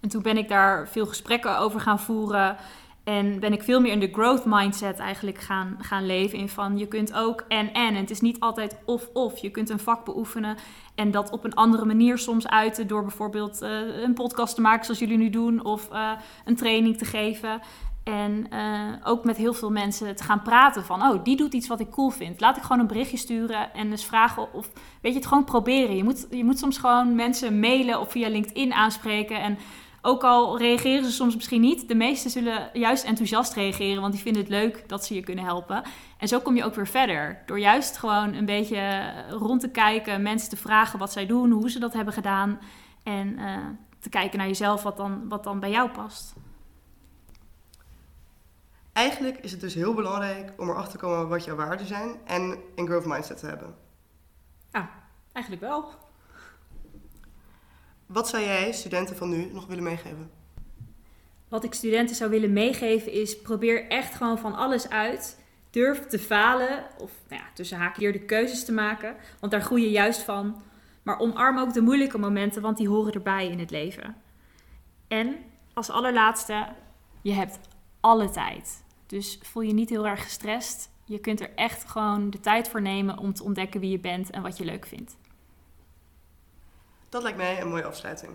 En 0.00 0.08
toen 0.08 0.22
ben 0.22 0.36
ik 0.36 0.48
daar 0.48 0.88
veel 0.88 1.06
gesprekken 1.06 1.58
over 1.58 1.80
gaan 1.80 2.00
voeren. 2.00 2.56
En 3.04 3.40
ben 3.40 3.52
ik 3.52 3.62
veel 3.62 3.80
meer 3.80 3.92
in 3.92 4.00
de 4.00 4.12
growth 4.12 4.44
mindset 4.44 4.98
eigenlijk 4.98 5.38
gaan, 5.38 5.76
gaan 5.80 6.06
leven. 6.06 6.38
In 6.38 6.48
van 6.48 6.78
je 6.78 6.86
kunt 6.86 7.14
ook 7.14 7.44
en 7.48 7.72
en. 7.72 7.94
Het 7.94 8.10
is 8.10 8.20
niet 8.20 8.40
altijd 8.40 8.76
of 8.84 9.08
of. 9.12 9.38
Je 9.38 9.50
kunt 9.50 9.70
een 9.70 9.78
vak 9.78 10.04
beoefenen 10.04 10.56
en 10.94 11.10
dat 11.10 11.30
op 11.30 11.44
een 11.44 11.54
andere 11.54 11.84
manier 11.84 12.18
soms 12.18 12.48
uiten. 12.48 12.86
Door 12.86 13.02
bijvoorbeeld 13.02 13.62
uh, 13.62 14.02
een 14.02 14.14
podcast 14.14 14.54
te 14.54 14.60
maken 14.60 14.84
zoals 14.84 15.00
jullie 15.00 15.16
nu 15.16 15.30
doen. 15.30 15.64
Of 15.64 15.88
uh, 15.92 16.10
een 16.44 16.56
training 16.56 16.98
te 16.98 17.04
geven. 17.04 17.60
En 18.04 18.46
uh, 18.52 18.92
ook 19.04 19.24
met 19.24 19.36
heel 19.36 19.54
veel 19.54 19.70
mensen 19.70 20.16
te 20.16 20.24
gaan 20.24 20.42
praten 20.42 20.84
van, 20.84 21.02
oh, 21.02 21.24
die 21.24 21.36
doet 21.36 21.54
iets 21.54 21.68
wat 21.68 21.80
ik 21.80 21.90
cool 21.90 22.10
vind. 22.10 22.40
Laat 22.40 22.56
ik 22.56 22.62
gewoon 22.62 22.78
een 22.78 22.86
berichtje 22.86 23.16
sturen 23.16 23.74
en 23.74 23.90
eens 23.90 24.04
vragen 24.04 24.52
of, 24.52 24.70
weet 25.00 25.12
je, 25.12 25.18
het 25.18 25.28
gewoon 25.28 25.44
proberen. 25.44 25.96
Je 25.96 26.04
moet, 26.04 26.26
je 26.30 26.44
moet 26.44 26.58
soms 26.58 26.78
gewoon 26.78 27.14
mensen 27.14 27.60
mailen 27.60 28.00
of 28.00 28.10
via 28.10 28.28
LinkedIn 28.28 28.72
aanspreken 28.72 29.40
en 29.40 29.58
ook 30.06 30.24
al 30.24 30.58
reageren 30.58 31.04
ze 31.04 31.12
soms 31.12 31.34
misschien 31.34 31.60
niet, 31.60 31.88
de 31.88 31.94
meesten 31.94 32.30
zullen 32.30 32.70
juist 32.72 33.04
enthousiast 33.04 33.52
reageren, 33.52 34.00
want 34.00 34.12
die 34.12 34.22
vinden 34.22 34.42
het 34.42 34.50
leuk 34.50 34.88
dat 34.88 35.04
ze 35.04 35.14
je 35.14 35.22
kunnen 35.22 35.44
helpen. 35.44 35.82
En 36.18 36.28
zo 36.28 36.40
kom 36.40 36.56
je 36.56 36.64
ook 36.64 36.74
weer 36.74 36.86
verder. 36.86 37.42
Door 37.46 37.58
juist 37.58 37.96
gewoon 37.96 38.34
een 38.34 38.44
beetje 38.44 39.12
rond 39.30 39.60
te 39.60 39.70
kijken, 39.70 40.22
mensen 40.22 40.48
te 40.48 40.56
vragen 40.56 40.98
wat 40.98 41.12
zij 41.12 41.26
doen, 41.26 41.50
hoe 41.50 41.70
ze 41.70 41.78
dat 41.78 41.92
hebben 41.92 42.14
gedaan. 42.14 42.58
En 43.02 43.38
uh, 43.38 43.56
te 44.00 44.08
kijken 44.08 44.38
naar 44.38 44.46
jezelf, 44.46 44.82
wat 44.82 44.96
dan, 44.96 45.28
wat 45.28 45.44
dan 45.44 45.60
bij 45.60 45.70
jou 45.70 45.90
past. 45.90 46.34
Eigenlijk 48.92 49.38
is 49.38 49.52
het 49.52 49.60
dus 49.60 49.74
heel 49.74 49.94
belangrijk 49.94 50.52
om 50.56 50.68
erachter 50.68 50.98
te 50.98 51.04
komen 51.06 51.28
wat 51.28 51.44
jouw 51.44 51.56
waarden 51.56 51.86
zijn 51.86 52.16
en 52.24 52.58
een 52.74 52.86
growth 52.86 53.06
mindset 53.06 53.38
te 53.38 53.46
hebben. 53.46 53.74
Ja, 54.72 54.90
eigenlijk 55.32 55.64
wel. 55.64 56.03
Wat 58.06 58.28
zou 58.28 58.42
jij 58.42 58.72
studenten 58.72 59.16
van 59.16 59.28
nu 59.28 59.50
nog 59.52 59.66
willen 59.66 59.84
meegeven? 59.84 60.30
Wat 61.48 61.64
ik 61.64 61.74
studenten 61.74 62.16
zou 62.16 62.30
willen 62.30 62.52
meegeven 62.52 63.12
is: 63.12 63.40
probeer 63.40 63.88
echt 63.88 64.14
gewoon 64.14 64.38
van 64.38 64.54
alles 64.54 64.88
uit. 64.88 65.42
Durf 65.70 66.06
te 66.06 66.18
falen, 66.18 66.84
of 66.98 67.12
nou 67.28 67.42
ja, 67.42 67.48
tussen 67.54 67.78
haakjes 67.78 68.12
de 68.12 68.24
keuzes 68.24 68.64
te 68.64 68.72
maken, 68.72 69.16
want 69.40 69.52
daar 69.52 69.62
groei 69.62 69.82
je 69.82 69.90
juist 69.90 70.22
van. 70.22 70.62
Maar 71.02 71.18
omarm 71.18 71.58
ook 71.58 71.72
de 71.72 71.80
moeilijke 71.80 72.18
momenten, 72.18 72.62
want 72.62 72.76
die 72.76 72.88
horen 72.88 73.12
erbij 73.12 73.48
in 73.48 73.58
het 73.58 73.70
leven. 73.70 74.16
En 75.08 75.36
als 75.74 75.90
allerlaatste, 75.90 76.66
je 77.22 77.32
hebt 77.32 77.58
alle 78.00 78.30
tijd. 78.30 78.84
Dus 79.06 79.38
voel 79.42 79.62
je 79.62 79.72
niet 79.72 79.90
heel 79.90 80.06
erg 80.06 80.22
gestrest. 80.22 80.90
Je 81.04 81.18
kunt 81.18 81.40
er 81.40 81.50
echt 81.54 81.90
gewoon 81.90 82.30
de 82.30 82.40
tijd 82.40 82.68
voor 82.68 82.82
nemen 82.82 83.18
om 83.18 83.34
te 83.34 83.44
ontdekken 83.44 83.80
wie 83.80 83.90
je 83.90 83.98
bent 83.98 84.30
en 84.30 84.42
wat 84.42 84.56
je 84.56 84.64
leuk 84.64 84.86
vindt. 84.86 85.16
Dat 87.14 87.22
lijkt 87.22 87.38
mij 87.38 87.60
een 87.60 87.68
mooie 87.68 87.84
afsluiting. 87.84 88.32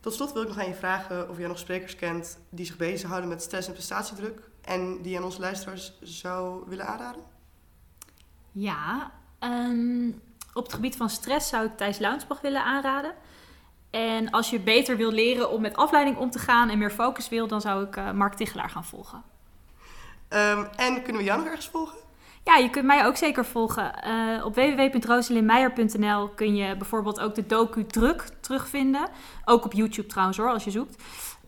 Tot 0.00 0.14
slot 0.14 0.32
wil 0.32 0.42
ik 0.42 0.48
nog 0.48 0.58
aan 0.58 0.68
je 0.68 0.74
vragen 0.74 1.30
of 1.30 1.38
jij 1.38 1.48
nog 1.48 1.58
sprekers 1.58 1.96
kent 1.96 2.38
die 2.50 2.66
zich 2.66 2.76
bezighouden 2.76 3.28
met 3.28 3.42
stress 3.42 3.68
en 3.68 3.72
prestatiedruk 3.72 4.40
en 4.60 5.02
die 5.02 5.10
je 5.10 5.18
aan 5.18 5.24
onze 5.24 5.40
luisteraars 5.40 5.92
zou 6.00 6.64
willen 6.68 6.86
aanraden. 6.86 7.22
Ja, 8.52 9.10
ehm, 9.38 10.08
op 10.54 10.62
het 10.64 10.72
gebied 10.72 10.96
van 10.96 11.10
stress 11.10 11.48
zou 11.48 11.66
ik 11.66 11.76
Thijs 11.76 11.98
Launsbach 11.98 12.40
willen 12.40 12.64
aanraden. 12.64 13.14
En 13.90 14.30
als 14.30 14.50
je 14.50 14.60
beter 14.60 14.96
wil 14.96 15.10
leren 15.12 15.50
om 15.50 15.60
met 15.60 15.76
afleiding 15.76 16.16
om 16.16 16.30
te 16.30 16.38
gaan 16.38 16.68
en 16.68 16.78
meer 16.78 16.90
focus 16.90 17.28
wil, 17.28 17.46
dan 17.46 17.60
zou 17.60 17.84
ik 17.84 17.96
eh, 17.96 18.12
Mark 18.12 18.34
Tichelaar 18.34 18.70
gaan 18.70 18.84
volgen. 18.84 19.22
Ehm, 20.28 20.64
en 20.76 21.02
kunnen 21.02 21.22
we 21.22 21.28
jou 21.28 21.38
nog 21.38 21.48
ergens 21.48 21.68
volgen? 21.68 21.98
Ja, 22.44 22.56
je 22.56 22.70
kunt 22.70 22.84
mij 22.84 23.06
ook 23.06 23.16
zeker 23.16 23.44
volgen. 23.44 24.02
Eh, 24.02 24.44
op 24.44 24.54
www.roselinmeijer.nl 24.54 26.28
kun 26.28 26.56
je 26.56 26.76
bijvoorbeeld 26.76 27.20
ook 27.20 27.34
de 27.34 27.46
docu 27.46 27.86
Druk 27.86 28.28
terugvinden. 28.40 29.08
Ook 29.44 29.64
op 29.64 29.72
YouTube 29.72 30.08
trouwens 30.08 30.38
hoor, 30.38 30.50
als 30.50 30.64
je 30.64 30.70
zoekt. 30.70 31.02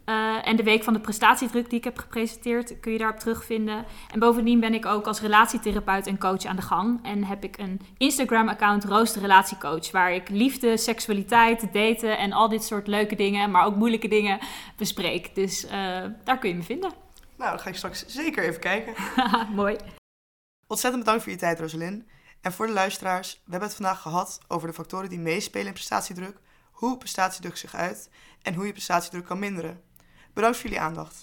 Eh, 0.04 0.48
en 0.48 0.56
de 0.56 0.62
week 0.62 0.82
van 0.82 0.92
de 0.92 1.00
prestatiedruk 1.00 1.70
die 1.70 1.78
ik 1.78 1.84
heb 1.84 1.98
gepresenteerd 1.98 2.80
kun 2.80 2.92
je 2.92 2.98
daarop 2.98 3.18
terugvinden. 3.18 3.84
En 4.10 4.18
bovendien 4.18 4.60
ben 4.60 4.74
ik 4.74 4.86
ook 4.86 5.06
als 5.06 5.20
relatietherapeut 5.20 6.06
en 6.06 6.18
coach 6.18 6.44
aan 6.44 6.56
de 6.56 6.62
gang. 6.62 6.98
En 7.02 7.24
heb 7.24 7.44
ik 7.44 7.58
een 7.58 7.80
Instagram-account 7.98 8.84
Rooster 8.84 9.20
Relatiecoach. 9.20 9.90
Waar 9.90 10.12
ik 10.12 10.28
liefde, 10.28 10.76
seksualiteit, 10.76 11.72
daten 11.72 12.18
en 12.18 12.32
al 12.32 12.48
dit 12.48 12.64
soort 12.64 12.86
leuke 12.86 13.16
dingen, 13.16 13.50
maar 13.50 13.66
ook 13.66 13.76
moeilijke 13.76 14.08
dingen 14.08 14.38
bespreek. 14.76 15.34
Dus 15.34 15.66
eh, 15.66 16.02
daar 16.24 16.38
kun 16.38 16.48
je 16.48 16.54
me 16.54 16.62
vinden. 16.62 16.92
Nou, 17.36 17.50
dan 17.50 17.60
ga 17.60 17.68
ik 17.68 17.76
straks 17.76 18.06
zeker 18.06 18.44
even 18.44 18.60
kijken. 18.60 18.94
Mooi. 19.54 19.76
Ontzettend 20.66 21.04
bedankt 21.04 21.22
voor 21.22 21.32
je 21.32 21.38
tijd, 21.38 21.60
Rosalyn. 21.60 22.08
En 22.40 22.52
voor 22.52 22.66
de 22.66 22.72
luisteraars, 22.72 23.32
we 23.32 23.50
hebben 23.50 23.68
het 23.68 23.76
vandaag 23.76 24.00
gehad 24.00 24.40
over 24.48 24.68
de 24.68 24.74
factoren 24.74 25.08
die 25.08 25.18
meespelen 25.18 25.66
in 25.66 25.72
prestatiedruk, 25.72 26.36
hoe 26.70 26.98
prestatiedruk 26.98 27.56
zich 27.56 27.74
uit 27.74 28.08
en 28.42 28.54
hoe 28.54 28.66
je 28.66 28.72
prestatiedruk 28.72 29.24
kan 29.24 29.38
minderen. 29.38 29.82
Bedankt 30.32 30.56
voor 30.56 30.66
jullie 30.66 30.84
aandacht. 30.84 31.16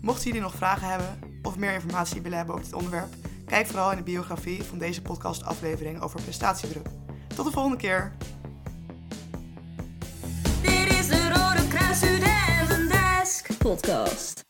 Mochten 0.00 0.24
jullie 0.24 0.40
nog 0.40 0.54
vragen 0.54 0.88
hebben 0.88 1.18
of 1.42 1.56
meer 1.56 1.72
informatie 1.72 2.20
willen 2.20 2.36
hebben 2.36 2.54
over 2.54 2.66
dit 2.66 2.76
onderwerp, 2.76 3.14
kijk 3.46 3.66
vooral 3.66 3.90
in 3.90 3.96
de 3.96 4.02
biografie 4.02 4.62
van 4.62 4.78
deze 4.78 5.02
podcastaflevering 5.02 6.00
over 6.00 6.22
prestatiedruk. 6.22 6.86
Tot 7.34 7.44
de 7.44 7.52
volgende 7.52 7.76
keer! 7.76 8.16
Dit 10.62 10.92
is 10.98 11.08
de 11.08 11.28
Rode 11.28 11.68
Kruis 11.68 11.96
Studentendesk 11.96 13.58
podcast. 13.58 14.49